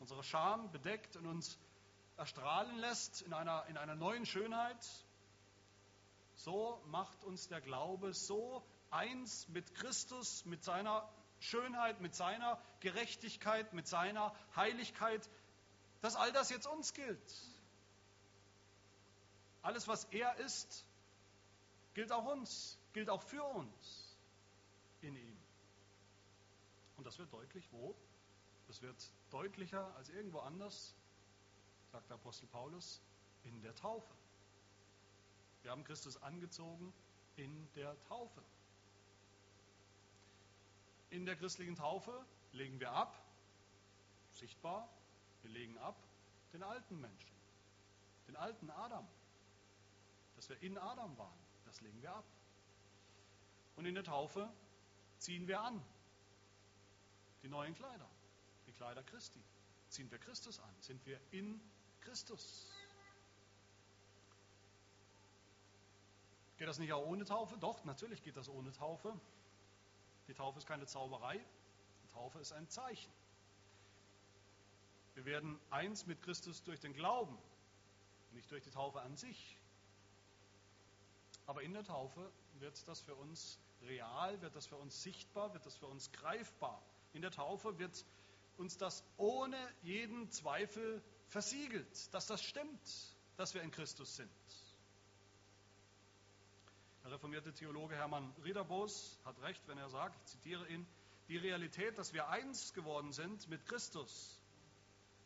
unserer 0.00 0.24
Scham 0.24 0.70
bedeckt 0.72 1.16
und 1.16 1.26
uns 1.26 1.58
erstrahlen 2.16 2.76
lässt 2.78 3.22
in 3.22 3.32
einer, 3.32 3.66
in 3.66 3.76
einer 3.76 3.94
neuen 3.94 4.26
Schönheit. 4.26 4.84
So 6.36 6.80
macht 6.86 7.24
uns 7.24 7.48
der 7.48 7.60
Glaube 7.60 8.12
so 8.12 8.64
eins 8.90 9.48
mit 9.48 9.74
Christus, 9.74 10.44
mit 10.44 10.64
seiner 10.64 11.08
Schönheit, 11.38 12.00
mit 12.00 12.14
seiner 12.14 12.60
Gerechtigkeit, 12.80 13.72
mit 13.72 13.86
seiner 13.86 14.34
Heiligkeit, 14.56 15.28
dass 16.00 16.16
all 16.16 16.32
das 16.32 16.50
jetzt 16.50 16.66
uns 16.66 16.92
gilt. 16.94 17.34
Alles, 19.62 19.86
was 19.86 20.04
er 20.06 20.36
ist, 20.36 20.84
gilt 21.94 22.12
auch 22.12 22.26
uns, 22.26 22.78
gilt 22.92 23.08
auch 23.08 23.22
für 23.22 23.42
uns 23.42 24.16
in 25.00 25.16
ihm. 25.16 25.36
Und 26.96 27.06
das 27.06 27.18
wird 27.18 27.32
deutlich 27.32 27.66
wo? 27.72 27.94
Das 28.68 28.82
wird 28.82 29.10
deutlicher 29.30 29.94
als 29.96 30.08
irgendwo 30.08 30.40
anders, 30.40 30.94
sagt 31.92 32.08
der 32.08 32.16
Apostel 32.16 32.46
Paulus, 32.46 33.00
in 33.44 33.60
der 33.62 33.74
Taufe. 33.74 34.14
Wir 35.62 35.70
haben 35.70 35.84
Christus 35.84 36.20
angezogen 36.22 36.92
in 37.36 37.68
der 37.74 38.00
Taufe. 38.04 38.42
In 41.10 41.26
der 41.26 41.36
christlichen 41.36 41.76
Taufe 41.76 42.24
legen 42.52 42.80
wir 42.80 42.90
ab, 42.90 43.14
sichtbar, 44.32 44.88
wir 45.42 45.50
legen 45.50 45.78
ab 45.78 45.96
den 46.52 46.62
alten 46.62 47.00
Menschen, 47.00 47.34
den 48.26 48.36
alten 48.36 48.70
Adam, 48.70 49.06
dass 50.36 50.48
wir 50.48 50.60
in 50.62 50.76
Adam 50.78 51.16
waren, 51.18 51.43
das 51.74 51.80
legen 51.80 52.00
wir 52.02 52.14
ab. 52.14 52.24
Und 53.74 53.84
in 53.84 53.94
der 53.94 54.04
Taufe 54.04 54.48
ziehen 55.18 55.48
wir 55.48 55.60
an 55.60 55.84
die 57.42 57.48
neuen 57.48 57.74
Kleider, 57.74 58.08
die 58.66 58.72
Kleider 58.72 59.02
Christi. 59.02 59.42
Ziehen 59.88 60.08
wir 60.10 60.18
Christus 60.18 60.60
an, 60.60 60.74
sind 60.80 61.04
wir 61.04 61.20
in 61.32 61.60
Christus. 62.00 62.70
Geht 66.58 66.68
das 66.68 66.78
nicht 66.78 66.92
auch 66.92 67.04
ohne 67.06 67.24
Taufe? 67.24 67.58
Doch, 67.58 67.84
natürlich 67.84 68.22
geht 68.22 68.36
das 68.36 68.48
ohne 68.48 68.70
Taufe. 68.70 69.12
Die 70.28 70.34
Taufe 70.34 70.58
ist 70.58 70.66
keine 70.66 70.86
Zauberei, 70.86 71.44
die 72.04 72.08
Taufe 72.12 72.38
ist 72.38 72.52
ein 72.52 72.68
Zeichen. 72.68 73.12
Wir 75.14 75.24
werden 75.24 75.58
eins 75.70 76.06
mit 76.06 76.22
Christus 76.22 76.62
durch 76.62 76.78
den 76.78 76.92
Glauben, 76.92 77.36
nicht 78.30 78.48
durch 78.52 78.62
die 78.62 78.70
Taufe 78.70 79.00
an 79.00 79.16
sich. 79.16 79.58
Aber 81.46 81.62
in 81.62 81.72
der 81.72 81.84
Taufe 81.84 82.30
wird 82.54 82.86
das 82.88 83.00
für 83.00 83.14
uns 83.14 83.58
real, 83.82 84.40
wird 84.40 84.56
das 84.56 84.66
für 84.66 84.76
uns 84.76 85.02
sichtbar, 85.02 85.52
wird 85.52 85.66
das 85.66 85.76
für 85.76 85.86
uns 85.86 86.10
greifbar. 86.12 86.82
In 87.12 87.22
der 87.22 87.30
Taufe 87.30 87.78
wird 87.78 88.04
uns 88.56 88.76
das 88.78 89.04
ohne 89.16 89.56
jeden 89.82 90.30
Zweifel 90.30 91.02
versiegelt, 91.28 92.14
dass 92.14 92.26
das 92.26 92.42
stimmt, 92.42 93.16
dass 93.36 93.54
wir 93.54 93.62
in 93.62 93.70
Christus 93.70 94.16
sind. 94.16 94.30
Der 97.02 97.12
reformierte 97.12 97.52
Theologe 97.52 97.96
Hermann 97.96 98.32
Riederbos 98.44 99.20
hat 99.24 99.38
recht, 99.42 99.66
wenn 99.68 99.76
er 99.76 99.90
sagt, 99.90 100.16
ich 100.20 100.24
zitiere 100.24 100.66
ihn, 100.68 100.86
die 101.28 101.36
Realität, 101.36 101.98
dass 101.98 102.12
wir 102.12 102.28
eins 102.28 102.72
geworden 102.72 103.12
sind 103.12 103.48
mit 103.48 103.66
Christus, 103.66 104.40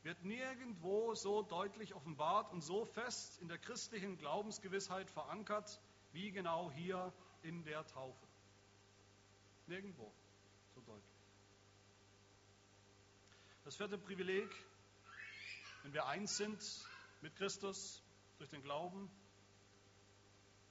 wird 0.03 0.25
nirgendwo 0.25 1.15
so 1.15 1.43
deutlich 1.43 1.95
offenbart 1.95 2.53
und 2.53 2.63
so 2.63 2.85
fest 2.85 3.39
in 3.41 3.49
der 3.49 3.59
christlichen 3.59 4.17
Glaubensgewissheit 4.17 5.11
verankert, 5.11 5.81
wie 6.19 6.33
genau 6.33 6.69
hier 6.73 7.13
in 7.43 7.63
der 7.63 7.87
Taufe. 7.87 8.27
Nirgendwo 9.69 10.13
so 10.75 10.81
deutlich. 10.81 11.15
Das 13.65 13.77
vierte 13.77 13.97
Privileg, 13.97 14.51
wenn 15.85 15.93
wir 15.93 16.07
eins 16.07 16.37
sind 16.37 16.61
mit 17.21 17.37
Christus 17.37 18.03
durch 18.39 18.51
den 18.51 18.63
Glauben, 18.63 19.09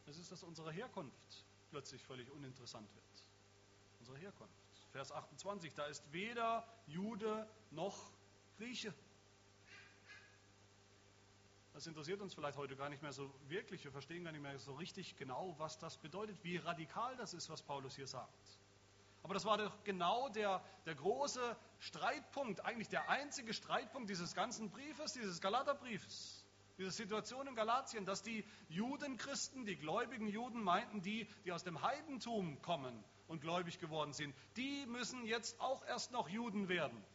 das 0.06 0.18
ist, 0.18 0.34
dass 0.34 0.44
unsere 0.44 0.70
Herkunft 0.74 1.46
plötzlich 1.70 2.04
völlig 2.04 2.30
uninteressant 2.30 2.94
wird. 2.94 3.24
Unsere 4.00 4.18
Herkunft. 4.18 4.54
Vers 4.92 5.14
28, 5.14 5.74
da 5.76 5.86
ist 5.86 6.12
weder 6.12 6.68
Jude 6.88 7.48
noch 7.72 8.12
Grieche. 8.58 8.94
Das 11.78 11.86
interessiert 11.86 12.22
uns 12.22 12.34
vielleicht 12.34 12.58
heute 12.58 12.76
gar 12.76 12.90
nicht 12.90 13.04
mehr 13.04 13.12
so 13.12 13.32
wirklich. 13.50 13.84
Wir 13.84 13.92
verstehen 13.92 14.24
gar 14.24 14.32
nicht 14.32 14.42
mehr 14.42 14.58
so 14.58 14.74
richtig 14.74 15.16
genau, 15.16 15.54
was 15.60 15.78
das 15.78 15.96
bedeutet, 16.00 16.44
wie 16.44 16.58
radikal 16.58 17.16
das 17.18 17.36
ist, 17.36 17.52
was 17.52 17.62
Paulus 17.62 17.96
hier 17.96 18.08
sagt. 18.08 18.34
Aber 19.22 19.36
das 19.36 19.46
war 19.46 19.60
doch 19.60 19.84
genau 19.84 20.28
der, 20.30 20.66
der 20.88 20.96
große 20.96 21.56
Streitpunkt, 21.78 22.66
eigentlich 22.66 22.90
der 22.90 23.08
einzige 23.12 23.54
Streitpunkt 23.54 24.10
dieses 24.10 24.34
ganzen 24.34 24.72
Briefes, 24.72 25.14
dieses 25.14 25.40
Galaterbriefes, 25.40 26.44
diese 26.80 26.90
Situation 26.90 27.46
in 27.46 27.54
Galatien, 27.54 28.08
dass 28.08 28.24
die 28.24 28.44
Judenchristen, 28.70 29.64
die 29.68 29.76
gläubigen 29.76 30.28
Juden 30.28 30.64
meinten, 30.64 31.04
die, 31.04 31.30
die 31.46 31.52
aus 31.52 31.64
dem 31.64 31.84
Heidentum 31.84 32.60
kommen 32.64 33.04
und 33.28 33.40
gläubig 33.40 33.78
geworden 33.78 34.14
sind, 34.14 34.34
die 34.56 34.88
müssen 34.88 35.28
jetzt 35.28 35.62
auch 35.62 35.86
erst 35.86 36.12
noch 36.12 36.28
Juden 36.28 36.70
werden. 36.70 37.06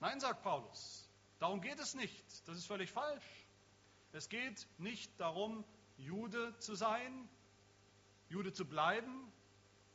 Nein, 0.00 0.18
sagt 0.18 0.42
Paulus, 0.42 1.03
Darum 1.44 1.60
geht 1.60 1.78
es 1.78 1.92
nicht. 1.92 2.24
Das 2.48 2.56
ist 2.56 2.64
völlig 2.64 2.90
falsch. 2.90 3.46
Es 4.12 4.30
geht 4.30 4.66
nicht 4.78 5.12
darum, 5.20 5.62
Jude 5.98 6.58
zu 6.58 6.74
sein, 6.74 7.28
Jude 8.30 8.54
zu 8.54 8.64
bleiben. 8.64 9.30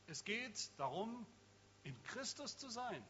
Es 0.06 0.22
geht 0.22 0.70
darum, 0.78 1.26
in 1.82 2.00
Christus 2.04 2.56
zu 2.56 2.70
sein. 2.70 3.04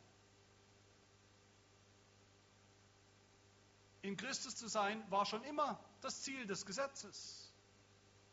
In 4.00 4.16
Christus 4.16 4.56
zu 4.56 4.68
sein 4.68 5.04
war 5.10 5.26
schon 5.26 5.44
immer 5.44 5.78
das 6.00 6.22
Ziel 6.22 6.46
des 6.46 6.64
Gesetzes. 6.64 7.52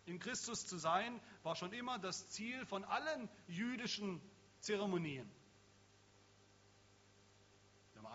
In 0.06 0.20
Christus 0.20 0.65
zu 0.67 0.78
sein 0.78 1.20
war 1.43 1.58
schon 1.58 1.74
immer 1.74 2.00
das 2.00 2.30
Ziel 2.30 2.65
von 2.67 2.86
allen 2.86 3.28
jüdischen 3.50 4.22
Zeremonien 4.62 5.30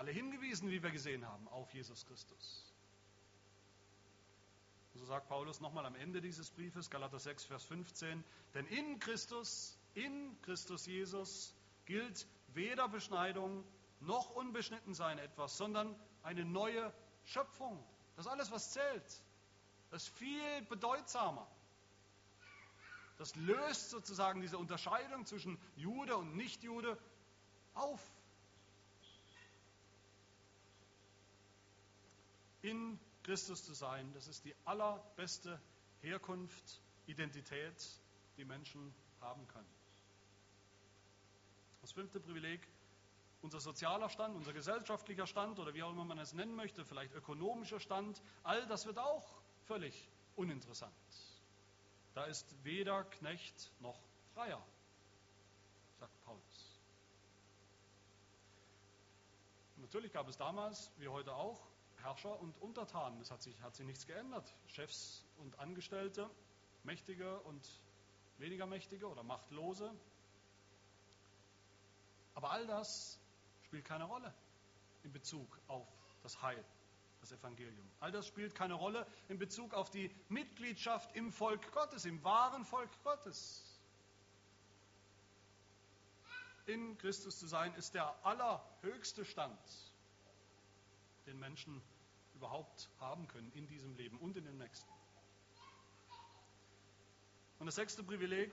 alle 0.03 0.11
hingewiesen, 0.11 0.69
wie 0.69 0.83
wir 0.83 0.91
gesehen 0.91 1.25
haben, 1.25 1.47
auf 1.47 1.73
Jesus 1.73 2.05
Christus. 2.07 2.75
so 4.95 5.05
sagt 5.05 5.29
Paulus 5.29 5.61
nochmal 5.61 5.87
am 5.87 5.95
Ende 5.95 6.21
dieses 6.21 6.51
Briefes, 6.51 6.91
Galater 6.91 7.21
6, 7.21 7.45
Vers 7.45 7.65
15, 7.67 8.25
denn 8.53 8.67
in 8.67 8.99
Christus, 8.99 9.79
in 9.95 10.37
Christus 10.43 10.87
Jesus 10.87 11.55
gilt 11.85 12.27
weder 12.49 12.88
Beschneidung 12.88 13.62
noch 14.01 14.31
Unbeschnittensein 14.31 15.19
etwas, 15.21 15.57
sondern 15.57 15.95
eine 16.25 16.45
neue 16.45 16.93
Schöpfung. 17.23 17.81
Das 18.17 18.27
ist 18.27 18.33
alles, 18.33 18.51
was 18.51 18.73
zählt. 18.73 19.23
Das 19.93 20.03
ist 20.03 20.19
viel 20.19 20.62
bedeutsamer. 20.62 21.47
Das 23.19 23.37
löst 23.37 23.91
sozusagen 23.91 24.41
diese 24.41 24.59
Unterscheidung 24.59 25.27
zwischen 25.27 25.61
Jude 25.77 26.17
und 26.17 26.35
Nichtjude 26.35 26.99
auf. 27.75 28.01
In 32.62 32.98
Christus 33.22 33.64
zu 33.64 33.75
sein, 33.75 34.12
das 34.14 34.27
ist 34.29 34.44
die 34.44 34.55
allerbeste 34.64 35.61
Herkunft, 36.01 36.81
Identität, 37.07 38.01
die 38.37 38.44
Menschen 38.44 38.94
haben 39.20 39.46
können. 39.48 39.68
Das 41.81 41.92
fünfte 41.92 42.20
Privileg, 42.20 42.61
unser 43.42 43.61
sozialer 43.61 44.09
Stand, 44.09 44.37
unser 44.37 44.53
gesellschaftlicher 44.53 45.27
Stand 45.27 45.59
oder 45.59 45.75
wie 45.75 45.83
auch 45.83 45.90
immer 45.90 46.05
man 46.05 46.18
es 46.18 46.33
nennen 46.33 46.55
möchte, 46.55 46.85
vielleicht 46.85 47.12
ökonomischer 47.12 47.81
Stand, 47.81 48.22
all 48.44 48.66
das 48.66 48.87
wird 48.87 48.98
auch 48.98 49.42
völlig 49.66 50.09
uninteressant. 50.37 50.92
Da 52.14 52.25
ist 52.25 52.46
weder 52.64 53.05
Knecht 53.05 53.72
noch 53.81 53.98
Freier, 54.35 54.64
sagt 55.98 56.25
Paulus. 56.25 56.81
Natürlich 59.77 60.12
gab 60.12 60.29
es 60.29 60.37
damals, 60.37 60.92
wie 60.98 61.09
heute 61.09 61.35
auch, 61.35 61.71
Herrscher 62.03 62.38
und 62.41 62.61
Untertanen. 62.61 63.21
Es 63.21 63.31
hat 63.31 63.43
sich, 63.43 63.61
hat 63.62 63.75
sich 63.75 63.87
nichts 63.87 64.07
geändert. 64.07 64.55
Chefs 64.67 65.25
und 65.38 65.59
Angestellte, 65.59 66.29
Mächtige 66.85 67.41
und 67.41 67.67
weniger 68.38 68.67
Mächtige 68.67 69.09
oder 69.09 69.23
Machtlose. 69.23 69.93
Aber 72.35 72.51
all 72.51 72.67
das 72.67 73.19
spielt 73.65 73.85
keine 73.85 74.05
Rolle 74.05 74.35
in 75.03 75.12
Bezug 75.12 75.59
auf 75.69 75.87
das 76.23 76.41
Heil, 76.43 76.65
das 77.21 77.33
Evangelium. 77.33 77.88
All 78.01 78.11
das 78.11 78.27
spielt 78.27 78.55
keine 78.55 78.75
Rolle 78.75 79.07
in 79.29 79.38
Bezug 79.38 79.75
auf 79.75 79.91
die 79.91 80.15
Mitgliedschaft 80.29 81.15
im 81.17 81.33
Volk 81.33 81.73
Gottes, 81.73 82.05
im 82.05 82.23
wahren 82.25 82.65
Volk 82.65 82.91
Gottes. 83.03 83.69
In 86.67 86.97
Christus 86.99 87.38
zu 87.38 87.47
sein 87.47 87.75
ist 87.75 87.95
der 87.95 88.15
allerhöchste 88.25 89.25
Stand, 89.25 89.59
den 91.27 91.38
Menschen 91.38 91.83
überhaupt 92.42 92.90
haben 92.98 93.28
können 93.28 93.52
in 93.52 93.68
diesem 93.68 93.94
Leben 93.94 94.18
und 94.18 94.37
in 94.37 94.44
dem 94.44 94.59
nächsten. 94.59 94.90
Und 97.61 97.66
das 97.66 97.76
sechste 97.76 98.02
Privileg, 98.02 98.52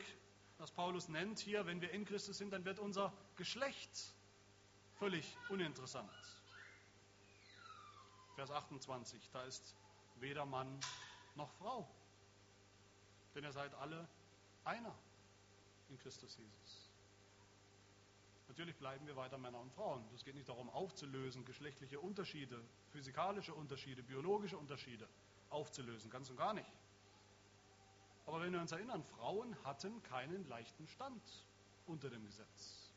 das 0.59 0.69
Paulus 0.69 1.09
nennt 1.09 1.39
hier, 1.39 1.65
wenn 1.65 1.81
wir 1.81 1.89
in 1.89 2.05
Christus 2.05 2.37
sind, 2.37 2.51
dann 2.51 2.65
wird 2.65 2.77
unser 2.77 3.11
Geschlecht 3.35 4.13
völlig 4.99 5.35
uninteressant. 5.49 6.11
Vers 8.35 8.51
28, 8.51 9.31
da 9.33 9.41
ist 9.45 9.75
weder 10.19 10.45
Mann 10.45 10.79
noch 11.33 11.51
Frau, 11.53 11.89
denn 13.33 13.43
ihr 13.43 13.51
seid 13.51 13.73
alle 13.73 14.07
einer 14.65 14.95
in 15.89 15.97
Christus 15.97 16.37
Jesus. 16.37 16.88
Natürlich 18.49 18.75
bleiben 18.77 19.05
wir 19.05 19.15
weiter 19.15 19.37
Männer 19.37 19.59
und 19.59 19.71
Frauen. 19.71 20.03
Es 20.15 20.25
geht 20.25 20.33
nicht 20.33 20.49
darum, 20.49 20.71
aufzulösen, 20.71 21.45
geschlechtliche 21.45 21.99
Unterschiede, 21.99 22.59
physikalische 22.89 23.53
Unterschiede, 23.53 24.01
biologische 24.01 24.57
Unterschiede 24.57 25.07
aufzulösen, 25.49 26.09
ganz 26.09 26.31
und 26.31 26.37
gar 26.37 26.53
nicht. 26.53 26.69
Aber 28.25 28.41
wenn 28.41 28.51
wir 28.51 28.59
uns 28.59 28.71
erinnern, 28.71 29.03
Frauen 29.03 29.55
hatten 29.63 30.01
keinen 30.01 30.47
leichten 30.47 30.87
Stand 30.87 31.21
unter 31.85 32.09
dem 32.09 32.25
Gesetz. 32.25 32.91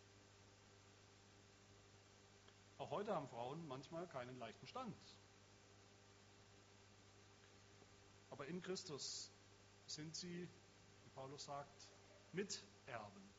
Auch 2.79 2.91
heute 2.91 3.15
haben 3.15 3.29
Frauen 3.29 3.69
manchmal 3.69 4.09
keinen 4.09 4.39
leichten 4.39 4.67
Stand. 4.67 4.97
Aber 8.31 8.47
in 8.47 8.63
Christus 8.63 9.31
sind 9.87 10.17
sie, 10.17 10.49
wie 11.05 11.11
Paulus 11.11 11.45
sagt, 11.45 11.89
Miterben. 12.33 13.32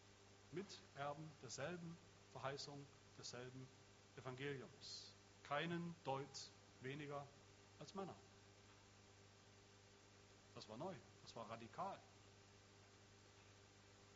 Miterben 0.53 1.31
derselben 1.41 1.97
Verheißung, 2.31 2.85
desselben 3.17 3.67
Evangeliums. 4.15 5.13
Keinen 5.43 5.95
Deut 6.03 6.51
weniger 6.81 7.27
als 7.79 7.93
Männer. 7.95 8.15
Das 10.55 10.67
war 10.69 10.77
neu, 10.77 10.95
das 11.23 11.35
war 11.35 11.49
radikal. 11.49 11.99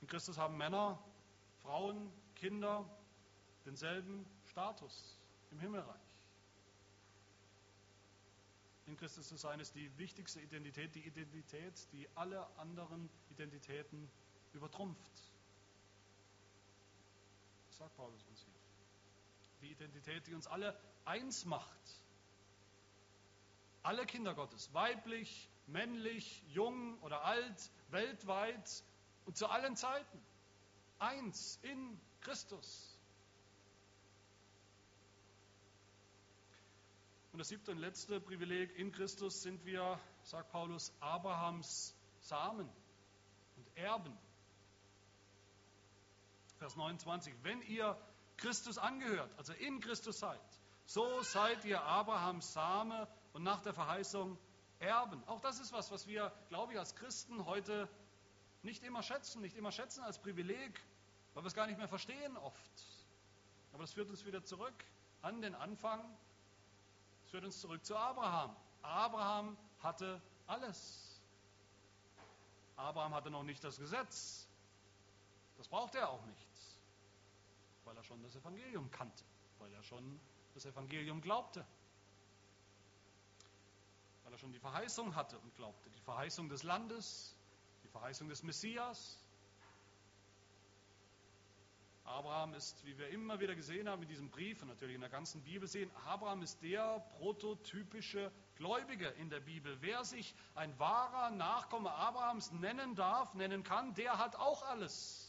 In 0.01 0.07
Christus 0.07 0.37
haben 0.37 0.57
Männer, 0.57 1.03
Frauen, 1.61 2.11
Kinder 2.35 2.87
denselben 3.65 4.25
Status 4.45 5.17
im 5.51 5.59
Himmelreich. 5.59 6.01
In 8.85 8.95
Christus 8.95 9.31
ist 9.31 9.75
die 9.75 9.97
wichtigste 9.97 10.39
Identität, 10.39 10.95
die 10.95 11.05
Identität, 11.05 11.91
die 11.91 12.07
alle 12.15 12.47
anderen 12.57 13.09
Identitäten 13.29 14.09
übertrumpft 14.53 15.27
sagt 17.77 17.95
Paulus 17.95 18.23
uns 18.25 18.41
hier. 18.41 18.53
Die 19.61 19.71
Identität, 19.71 20.27
die 20.27 20.33
uns 20.33 20.47
alle 20.47 20.77
eins 21.05 21.45
macht. 21.45 22.01
Alle 23.83 24.05
Kinder 24.05 24.33
Gottes, 24.33 24.73
weiblich, 24.73 25.49
männlich, 25.67 26.43
jung 26.49 26.99
oder 27.01 27.23
alt, 27.23 27.71
weltweit 27.89 28.83
und 29.25 29.37
zu 29.37 29.47
allen 29.47 29.75
Zeiten. 29.75 30.21
Eins 30.99 31.59
in 31.61 31.99
Christus. 32.21 32.99
Und 37.31 37.39
das 37.39 37.49
siebte 37.49 37.71
und 37.71 37.77
letzte 37.77 38.19
Privileg, 38.19 38.75
in 38.77 38.91
Christus 38.91 39.43
sind 39.43 39.63
wir, 39.63 39.99
sagt 40.23 40.51
Paulus, 40.51 40.91
Abrahams 40.99 41.95
Samen 42.21 42.67
und 43.55 43.77
Erben. 43.77 44.17
Vers 46.57 46.75
29, 46.75 47.33
wenn 47.43 47.61
ihr 47.63 47.97
Christus 48.37 48.77
angehört, 48.77 49.31
also 49.37 49.53
in 49.53 49.79
Christus 49.79 50.19
seid, 50.19 50.39
so 50.85 51.21
seid 51.21 51.65
ihr 51.65 51.81
Abrahams 51.81 52.53
Same 52.53 53.07
und 53.33 53.43
nach 53.43 53.61
der 53.61 53.73
Verheißung 53.73 54.37
Erben. 54.79 55.23
Auch 55.27 55.41
das 55.41 55.59
ist 55.59 55.73
was, 55.73 55.91
was 55.91 56.07
wir, 56.07 56.31
glaube 56.49 56.73
ich, 56.73 56.79
als 56.79 56.95
Christen 56.95 57.45
heute 57.45 57.89
nicht 58.61 58.83
immer 58.83 59.01
schätzen, 59.01 59.41
nicht 59.41 59.55
immer 59.55 59.71
schätzen 59.71 60.03
als 60.03 60.19
Privileg, 60.19 60.79
weil 61.33 61.43
wir 61.43 61.47
es 61.47 61.55
gar 61.55 61.67
nicht 61.67 61.77
mehr 61.77 61.87
verstehen 61.87 62.37
oft. 62.37 62.83
Aber 63.73 63.83
das 63.83 63.93
führt 63.93 64.09
uns 64.09 64.25
wieder 64.25 64.43
zurück 64.43 64.85
an 65.21 65.41
den 65.41 65.55
Anfang. 65.55 66.03
Es 67.23 67.31
führt 67.31 67.43
uns 67.43 67.59
zurück 67.59 67.83
zu 67.85 67.95
Abraham. 67.95 68.55
Abraham 68.81 69.57
hatte 69.79 70.21
alles. 70.45 71.21
Abraham 72.75 73.15
hatte 73.15 73.31
noch 73.31 73.43
nicht 73.43 73.63
das 73.63 73.77
Gesetz. 73.77 74.47
Das 75.57 75.67
brauchte 75.67 75.97
er 75.97 76.09
auch 76.09 76.23
nicht, 76.25 76.46
weil 77.87 77.95
er 77.95 78.03
schon 78.03 78.21
das 78.21 78.35
Evangelium 78.35 78.91
kannte, 78.91 79.23
weil 79.59 79.73
er 79.73 79.81
schon 79.81 80.19
das 80.53 80.65
Evangelium 80.65 81.21
glaubte, 81.21 81.65
weil 84.23 84.33
er 84.33 84.37
schon 84.37 84.51
die 84.51 84.59
Verheißung 84.59 85.15
hatte 85.15 85.39
und 85.39 85.55
glaubte, 85.55 85.89
die 85.91 86.01
Verheißung 86.01 86.49
des 86.49 86.63
Landes, 86.63 87.33
die 87.83 87.87
Verheißung 87.87 88.27
des 88.27 88.43
Messias. 88.43 89.23
Abraham 92.03 92.53
ist, 92.55 92.85
wie 92.85 92.97
wir 92.97 93.07
immer 93.09 93.39
wieder 93.39 93.55
gesehen 93.55 93.87
haben 93.87 94.01
in 94.01 94.09
diesem 94.09 94.29
Brief 94.29 94.61
und 94.61 94.67
natürlich 94.67 94.95
in 94.95 95.01
der 95.01 95.09
ganzen 95.09 95.41
Bibel 95.43 95.67
sehen, 95.67 95.89
Abraham 96.05 96.41
ist 96.41 96.61
der 96.61 96.99
prototypische 97.17 98.31
Gläubige 98.55 99.07
in 99.11 99.29
der 99.29 99.39
Bibel. 99.39 99.77
Wer 99.81 100.03
sich 100.03 100.35
ein 100.55 100.77
wahrer 100.77 101.31
Nachkomme 101.31 101.91
Abrahams 101.91 102.51
nennen 102.51 102.95
darf, 102.95 103.33
nennen 103.33 103.63
kann, 103.63 103.93
der 103.93 104.17
hat 104.17 104.35
auch 104.35 104.63
alles. 104.63 105.26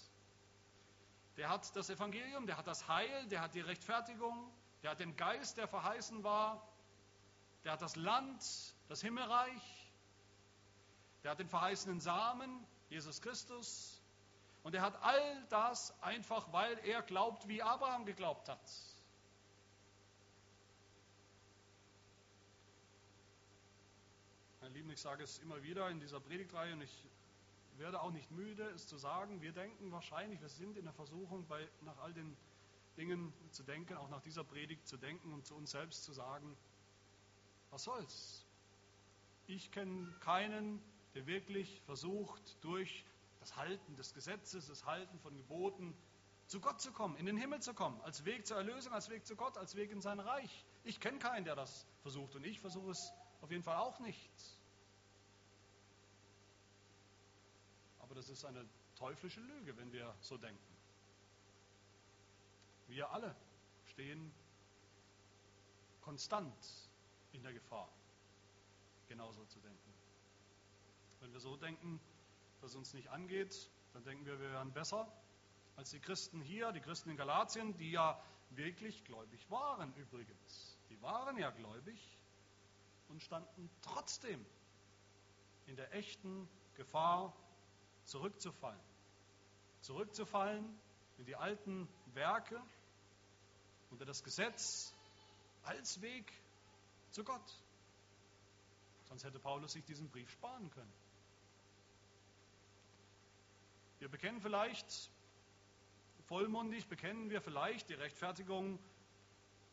Der 1.39 1.49
hat 1.49 1.75
das 1.77 1.89
Evangelium, 1.89 2.47
der 2.47 2.59
hat 2.59 2.67
das 2.67 2.89
Heil, 2.89 3.27
der 3.29 3.41
hat 3.41 3.55
die 3.55 3.61
Rechtfertigung, 3.61 4.53
der 4.83 4.91
hat 4.91 4.99
den 4.99 5.15
Geist, 5.15 5.57
der 5.57 5.69
verheißen 5.69 6.25
war, 6.25 6.69
der 7.63 7.73
hat 7.73 7.81
das 7.81 7.95
Land, 7.95 8.43
das 8.89 9.01
Himmelreich, 9.01 9.93
der 11.23 11.31
hat 11.31 11.39
den 11.39 11.49
verheißenen 11.49 12.01
Samen, 12.01 12.67
Jesus 12.89 13.21
Christus, 13.21 14.03
und 14.65 14.75
er 14.75 14.83
hat 14.83 15.01
all 15.01 15.47
das 15.49 15.95
einfach, 16.03 16.53
weil 16.53 16.77
er 16.81 17.03
glaubt, 17.03 17.47
wie 17.47 17.63
Abraham 17.63 18.05
geglaubt 18.05 18.49
hat. 18.49 18.61
Meine 24.61 24.75
Lieben, 24.75 24.91
ich 24.91 25.01
sage 25.01 25.23
es 25.23 25.39
immer 25.39 25.63
wieder 25.63 25.89
in 25.89 26.01
dieser 26.01 26.19
Predigtreihe 26.19 26.73
und 26.73 26.83
ich 26.83 27.05
werde 27.79 28.01
auch 28.01 28.11
nicht 28.11 28.31
müde, 28.31 28.65
es 28.71 28.87
zu 28.87 28.97
sagen. 28.97 29.41
Wir 29.41 29.53
denken 29.53 29.91
wahrscheinlich, 29.93 30.41
wir 30.41 30.49
sind 30.49 30.77
in 30.77 30.85
der 30.85 30.95
Versuchung, 30.95 31.47
bei, 31.47 31.69
nach 31.83 31.99
all 31.99 32.13
den 32.13 32.37
Dingen 32.97 33.33
zu 33.51 33.63
denken, 33.63 33.95
auch 33.95 34.09
nach 34.09 34.23
dieser 34.23 34.45
Predigt 34.45 34.87
zu 34.87 34.97
denken 34.97 35.33
und 35.33 35.47
zu 35.47 35.55
uns 35.55 35.71
selbst 35.71 36.05
zu 36.05 36.13
sagen, 36.13 36.57
was 37.71 37.85
soll's? 37.85 38.45
Ich 39.47 39.71
kenne 39.71 40.13
keinen, 40.21 40.83
der 41.15 41.27
wirklich 41.27 41.81
versucht, 41.83 42.63
durch 42.63 43.05
das 43.41 43.57
Halten 43.57 43.97
des 43.97 44.15
Gesetzes, 44.15 44.67
das 44.67 44.85
Halten 44.85 45.19
von 45.21 45.37
Geboten 45.37 45.97
zu 46.47 46.61
Gott 46.61 46.81
zu 46.81 46.93
kommen, 46.93 47.17
in 47.17 47.27
den 47.27 47.37
Himmel 47.37 47.61
zu 47.61 47.75
kommen, 47.75 48.01
als 48.01 48.25
Weg 48.25 48.47
zur 48.47 48.57
Erlösung, 48.57 48.93
als 48.93 49.11
Weg 49.11 49.27
zu 49.27 49.37
Gott, 49.37 49.57
als 49.59 49.75
Weg 49.75 49.91
in 49.91 50.01
sein 50.01 50.19
Reich. 50.19 50.65
Ich 50.83 50.99
kenne 50.99 51.19
keinen, 51.19 51.45
der 51.45 51.55
das 51.55 51.87
versucht 52.03 52.35
und 52.35 52.45
ich 52.45 52.59
versuche 52.61 52.91
es 52.91 53.13
auf 53.43 53.51
jeden 53.51 53.63
Fall 53.63 53.77
auch 53.77 54.01
nicht. 54.01 54.33
Aber 58.01 58.15
das 58.29 58.41
ist 58.41 58.45
eine 58.45 58.69
teuflische 58.95 59.41
Lüge, 59.41 59.75
wenn 59.79 59.91
wir 59.91 60.15
so 60.21 60.37
denken. 60.37 60.77
Wir 62.89 63.11
alle 63.11 63.35
stehen 63.87 64.31
konstant 66.03 66.55
in 67.33 67.43
der 67.43 67.55
Gefahr, 67.55 67.89
genauso 69.09 69.47
zu 69.47 69.59
denken. 69.61 69.95
Wenn 71.21 71.33
wir 71.33 71.41
so 71.41 71.57
denken, 71.57 71.99
dass 72.61 72.71
es 72.73 72.77
uns 72.77 72.93
nicht 72.93 73.09
angeht, 73.09 73.71
dann 73.95 74.05
denken 74.05 74.27
wir, 74.27 74.39
wir 74.39 74.51
wären 74.51 74.73
besser 74.73 75.11
als 75.77 75.91
die 75.91 76.01
Christen 76.01 76.43
hier, 76.43 76.73
die 76.73 76.81
Christen 76.81 77.09
in 77.09 77.17
Galatien, 77.17 77.79
die 77.79 77.93
ja 77.93 78.23
wirklich 78.51 79.05
gläubig 79.05 79.51
waren 79.51 79.95
übrigens. 79.95 80.77
Die 80.91 81.01
waren 81.01 81.39
ja 81.39 81.51
gläubig 81.51 82.19
und 83.09 83.23
standen 83.23 83.71
trotzdem 83.81 84.45
in 85.67 85.77
der 85.77 85.95
echten 85.95 86.47
Gefahr, 86.75 87.35
zurückzufallen. 88.09 88.81
Zurückzufallen 89.83 90.79
in 91.19 91.27
die 91.27 91.37
alten 91.37 91.89
Werke, 92.15 92.61
unter 93.91 94.05
das 94.05 94.23
Gesetz, 94.25 94.95
als 95.63 96.01
Weg 96.01 96.33
zu 97.11 97.23
Gott. 97.23 97.59
Sonst 99.05 99.25
hätte 99.25 99.39
Paulus 99.39 99.73
sich 99.73 99.85
diesen 99.85 100.09
Brief 100.11 100.31
sparen 100.31 100.71
können. 100.71 100.93
Wir 103.99 104.09
bekennen 104.09 104.41
vielleicht, 104.41 105.11
vollmundig 106.27 106.89
bekennen 106.89 107.31
wir 107.31 107.41
vielleicht 107.41 107.89
die 107.89 107.95
Rechtfertigung 107.95 108.79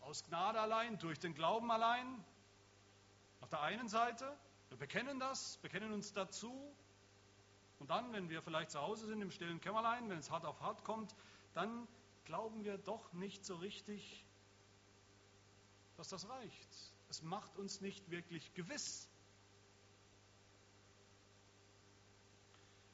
aus 0.01 0.23
Gnade 0.23 0.59
allein, 0.59 0.97
durch 0.99 1.19
den 1.19 1.33
Glauben 1.33 1.71
allein. 1.71 2.23
Auf 3.41 3.49
der 3.49 3.61
einen 3.61 3.87
Seite, 3.87 4.37
wir 4.69 4.77
bekennen 4.77 5.19
das, 5.19 5.57
bekennen 5.57 5.91
uns 5.91 6.11
dazu, 6.13 6.75
und 7.79 7.89
dann, 7.89 8.11
wenn 8.13 8.29
wir 8.29 8.41
vielleicht 8.41 8.71
zu 8.71 8.81
Hause 8.81 9.05
sind 9.07 9.21
im 9.21 9.31
stillen 9.31 9.59
Kämmerlein, 9.59 10.09
wenn 10.09 10.19
es 10.19 10.31
hart 10.31 10.45
auf 10.45 10.61
hart 10.61 10.83
kommt, 10.83 11.15
dann 11.53 11.87
glauben 12.25 12.63
wir 12.63 12.77
doch 12.77 13.11
nicht 13.13 13.45
so 13.45 13.55
richtig, 13.55 14.25
dass 15.97 16.09
das 16.09 16.27
reicht. 16.29 16.69
Es 17.09 17.21
macht 17.21 17.57
uns 17.57 17.81
nicht 17.81 18.09
wirklich 18.09 18.53
gewiss. 18.53 19.09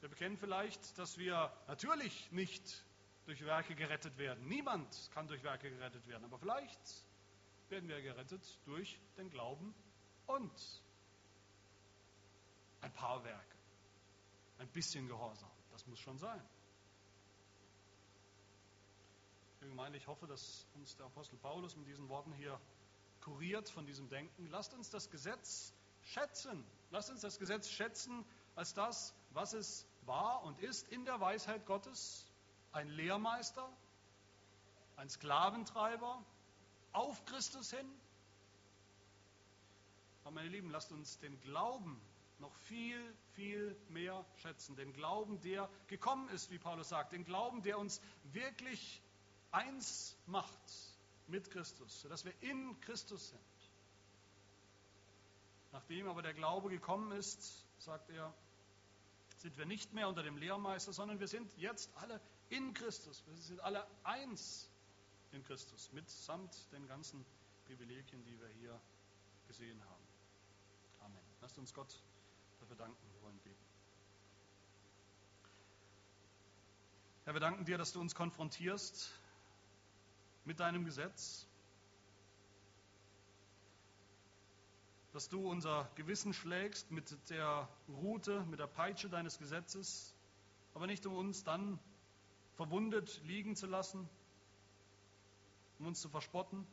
Wir 0.00 0.08
bekennen 0.08 0.36
vielleicht, 0.36 0.98
dass 0.98 1.16
wir 1.16 1.52
natürlich 1.68 2.30
nicht 2.32 2.84
durch 3.24 3.44
Werke 3.44 3.76
gerettet 3.76 4.18
werden. 4.18 4.46
Niemand 4.48 5.10
kann 5.14 5.28
durch 5.28 5.44
Werke 5.44 5.70
gerettet 5.70 6.06
werden. 6.08 6.24
Aber 6.24 6.38
vielleicht 6.38 7.04
werden 7.68 7.88
wir 7.88 8.02
gerettet 8.02 8.42
durch 8.66 8.98
den 9.16 9.30
Glauben 9.30 9.74
und 10.26 10.82
ein 12.80 12.92
paar 12.92 13.22
Werke 13.22 13.51
ein 14.62 14.68
bisschen 14.68 15.08
Gehorsam. 15.08 15.50
Das 15.72 15.86
muss 15.86 15.98
schon 15.98 16.18
sein. 16.18 16.40
Ich 19.94 20.06
hoffe, 20.06 20.26
dass 20.26 20.66
uns 20.74 20.96
der 20.96 21.06
Apostel 21.06 21.36
Paulus 21.36 21.76
mit 21.76 21.86
diesen 21.86 22.08
Worten 22.08 22.32
hier 22.32 22.60
kuriert 23.20 23.68
von 23.68 23.86
diesem 23.86 24.08
Denken. 24.08 24.46
Lasst 24.46 24.72
uns 24.74 24.90
das 24.90 25.10
Gesetz 25.10 25.72
schätzen. 26.02 26.64
Lasst 26.90 27.10
uns 27.10 27.20
das 27.20 27.38
Gesetz 27.38 27.68
schätzen 27.68 28.24
als 28.54 28.74
das, 28.74 29.14
was 29.30 29.52
es 29.52 29.86
war 30.02 30.42
und 30.44 30.60
ist 30.60 30.88
in 30.88 31.04
der 31.04 31.20
Weisheit 31.20 31.66
Gottes. 31.66 32.26
Ein 32.72 32.88
Lehrmeister, 32.88 33.68
ein 34.96 35.08
Sklaventreiber, 35.08 36.24
auf 36.92 37.24
Christus 37.24 37.70
hin. 37.70 37.88
Aber 40.22 40.32
meine 40.32 40.48
Lieben, 40.48 40.70
lasst 40.70 40.92
uns 40.92 41.18
den 41.18 41.38
Glauben 41.40 42.00
noch 42.42 42.54
viel, 42.56 43.16
viel 43.34 43.74
mehr 43.88 44.24
schätzen. 44.36 44.76
Den 44.76 44.92
Glauben, 44.92 45.40
der 45.40 45.70
gekommen 45.86 46.28
ist, 46.28 46.50
wie 46.50 46.58
Paulus 46.58 46.90
sagt. 46.90 47.12
Den 47.12 47.24
Glauben, 47.24 47.62
der 47.62 47.78
uns 47.78 48.02
wirklich 48.24 49.00
eins 49.50 50.16
macht 50.26 50.52
mit 51.28 51.50
Christus, 51.50 52.02
sodass 52.02 52.24
wir 52.24 52.34
in 52.42 52.78
Christus 52.80 53.30
sind. 53.30 53.40
Nachdem 55.70 56.08
aber 56.08 56.20
der 56.20 56.34
Glaube 56.34 56.68
gekommen 56.68 57.12
ist, 57.12 57.64
sagt 57.78 58.10
er, 58.10 58.34
sind 59.38 59.56
wir 59.56 59.64
nicht 59.64 59.92
mehr 59.94 60.08
unter 60.08 60.22
dem 60.22 60.36
Lehrmeister, 60.36 60.92
sondern 60.92 61.18
wir 61.18 61.28
sind 61.28 61.50
jetzt 61.56 61.90
alle 61.96 62.20
in 62.50 62.74
Christus. 62.74 63.24
Wir 63.26 63.34
sind 63.36 63.60
alle 63.60 63.86
eins 64.04 64.70
in 65.32 65.42
Christus, 65.44 65.90
mitsamt 65.92 66.70
den 66.72 66.86
ganzen 66.86 67.24
Privilegien, 67.64 68.22
die 68.24 68.38
wir 68.38 68.48
hier 68.48 68.80
gesehen 69.46 69.82
haben. 69.84 70.06
Amen. 71.00 71.22
Lasst 71.40 71.58
uns 71.58 71.72
Gott 71.72 72.02
dafür 72.72 72.86
danken. 72.86 73.12
Wir 73.12 73.22
wollen 73.22 73.38
beten. 73.40 73.64
Herr, 77.24 77.34
wir 77.34 77.40
danken 77.40 77.64
dir, 77.64 77.76
dass 77.76 77.92
du 77.92 78.00
uns 78.00 78.14
konfrontierst 78.14 79.10
mit 80.44 80.58
deinem 80.60 80.84
Gesetz, 80.84 81.46
dass 85.12 85.28
du 85.28 85.48
unser 85.48 85.90
Gewissen 85.96 86.32
schlägst 86.32 86.90
mit 86.90 87.14
der 87.28 87.68
Rute, 87.88 88.42
mit 88.46 88.58
der 88.58 88.66
Peitsche 88.66 89.10
deines 89.10 89.38
Gesetzes, 89.38 90.14
aber 90.74 90.86
nicht 90.86 91.04
um 91.04 91.14
uns 91.14 91.44
dann 91.44 91.78
verwundet 92.54 93.20
liegen 93.24 93.54
zu 93.54 93.66
lassen, 93.66 94.08
um 95.78 95.88
uns 95.88 96.00
zu 96.00 96.08
verspotten, 96.08 96.66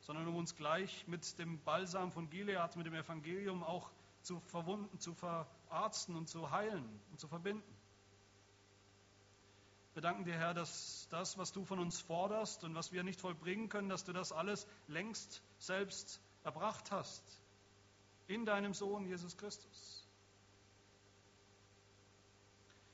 sondern 0.00 0.28
um 0.28 0.36
uns 0.36 0.54
gleich 0.56 1.06
mit 1.08 1.38
dem 1.38 1.58
Balsam 1.64 2.12
von 2.12 2.28
Gilead, 2.28 2.76
mit 2.76 2.86
dem 2.86 2.94
Evangelium 2.94 3.62
auch 3.62 3.90
zu 4.22 4.40
verwunden, 4.40 4.98
zu 4.98 5.14
verarzten 5.14 6.16
und 6.16 6.28
zu 6.28 6.50
heilen 6.50 7.00
und 7.10 7.20
zu 7.20 7.28
verbinden. 7.28 7.62
Wir 9.94 10.02
danken 10.02 10.24
dir, 10.24 10.34
Herr, 10.34 10.54
dass 10.54 11.06
das, 11.10 11.36
was 11.36 11.52
du 11.52 11.64
von 11.64 11.78
uns 11.78 12.00
forderst 12.00 12.64
und 12.64 12.74
was 12.74 12.92
wir 12.92 13.02
nicht 13.02 13.20
vollbringen 13.20 13.68
können, 13.68 13.90
dass 13.90 14.04
du 14.04 14.12
das 14.12 14.32
alles 14.32 14.66
längst 14.88 15.42
selbst 15.58 16.20
erbracht 16.44 16.90
hast 16.90 17.22
in 18.26 18.46
deinem 18.46 18.72
Sohn 18.72 19.04
Jesus 19.06 19.36
Christus. 19.36 20.08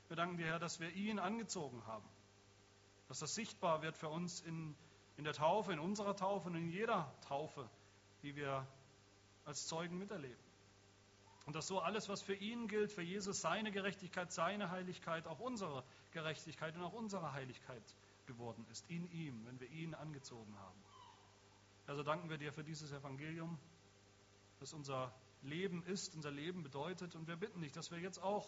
Wir 0.09 0.17
danken 0.17 0.37
dir, 0.37 0.47
Herr, 0.47 0.59
dass 0.59 0.79
wir 0.79 0.91
ihn 0.91 1.19
angezogen 1.19 1.85
haben. 1.85 2.07
Dass 3.07 3.19
das 3.19 3.33
sichtbar 3.35 3.81
wird 3.81 3.95
für 3.95 4.09
uns 4.09 4.41
in, 4.41 4.75
in 5.17 5.23
der 5.23 5.33
Taufe, 5.33 5.71
in 5.71 5.79
unserer 5.79 6.15
Taufe 6.15 6.49
und 6.49 6.55
in 6.55 6.67
jeder 6.67 7.13
Taufe, 7.21 7.69
die 8.23 8.35
wir 8.35 8.67
als 9.45 9.67
Zeugen 9.67 9.97
miterleben. 9.97 10.48
Und 11.49 11.55
dass 11.55 11.65
so 11.65 11.79
alles, 11.79 12.07
was 12.09 12.21
für 12.21 12.35
ihn 12.35 12.67
gilt, 12.67 12.91
für 12.91 13.01
Jesus, 13.01 13.41
seine 13.41 13.71
Gerechtigkeit, 13.71 14.31
seine 14.31 14.69
Heiligkeit, 14.69 15.25
auch 15.25 15.39
unsere 15.39 15.83
Gerechtigkeit 16.11 16.75
und 16.75 16.83
auch 16.83 16.93
unsere 16.93 17.33
Heiligkeit 17.33 17.81
geworden 18.27 18.63
ist. 18.69 18.87
In 18.87 19.11
ihm, 19.11 19.47
wenn 19.47 19.59
wir 19.59 19.67
ihn 19.71 19.95
angezogen 19.95 20.55
haben. 20.59 20.79
Also 21.87 22.03
danken 22.03 22.29
wir 22.29 22.37
dir 22.37 22.53
für 22.53 22.63
dieses 22.63 22.91
Evangelium, 22.91 23.57
das 24.59 24.73
unser 24.73 25.11
Leben 25.41 25.83
ist, 25.87 26.13
unser 26.13 26.29
Leben 26.29 26.61
bedeutet. 26.61 27.15
Und 27.15 27.27
wir 27.27 27.35
bitten 27.35 27.61
dich, 27.61 27.71
dass 27.71 27.89
wir 27.89 27.97
jetzt 27.97 28.21
auch 28.21 28.47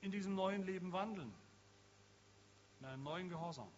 in 0.00 0.10
diesem 0.10 0.34
neuen 0.34 0.62
Leben 0.62 0.92
wandeln, 0.94 1.34
in 2.78 2.86
einem 2.86 3.02
neuen 3.02 3.28
Gehorsam, 3.28 3.68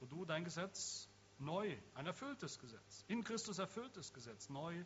wo 0.00 0.06
du 0.06 0.26
dein 0.26 0.44
Gesetz 0.44 1.08
neu, 1.38 1.74
ein 1.94 2.04
erfülltes 2.04 2.58
Gesetz, 2.58 3.06
in 3.08 3.24
Christus 3.24 3.58
erfülltes 3.58 4.12
Gesetz, 4.12 4.50
neu 4.50 4.84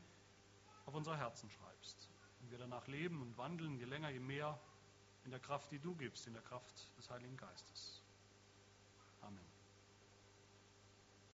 auf 0.91 0.97
unsere 0.97 1.17
Herzen 1.17 1.49
schreibst. 1.49 2.11
Und 2.41 2.51
wir 2.51 2.59
danach 2.59 2.89
leben 2.89 3.23
und 3.23 3.39
wandeln, 3.39 3.77
je 3.77 3.85
länger, 3.85 4.11
je 4.11 4.19
mehr 4.19 4.59
in 5.25 5.31
der 5.31 5.39
Kraft, 5.39 5.71
die 5.71 5.79
du 5.79 5.95
gibst, 5.95 6.27
in 6.27 6.33
der 6.33 6.43
Kraft 6.43 6.91
des 6.99 7.09
Heiligen 7.11 7.37
Geistes. 7.37 8.00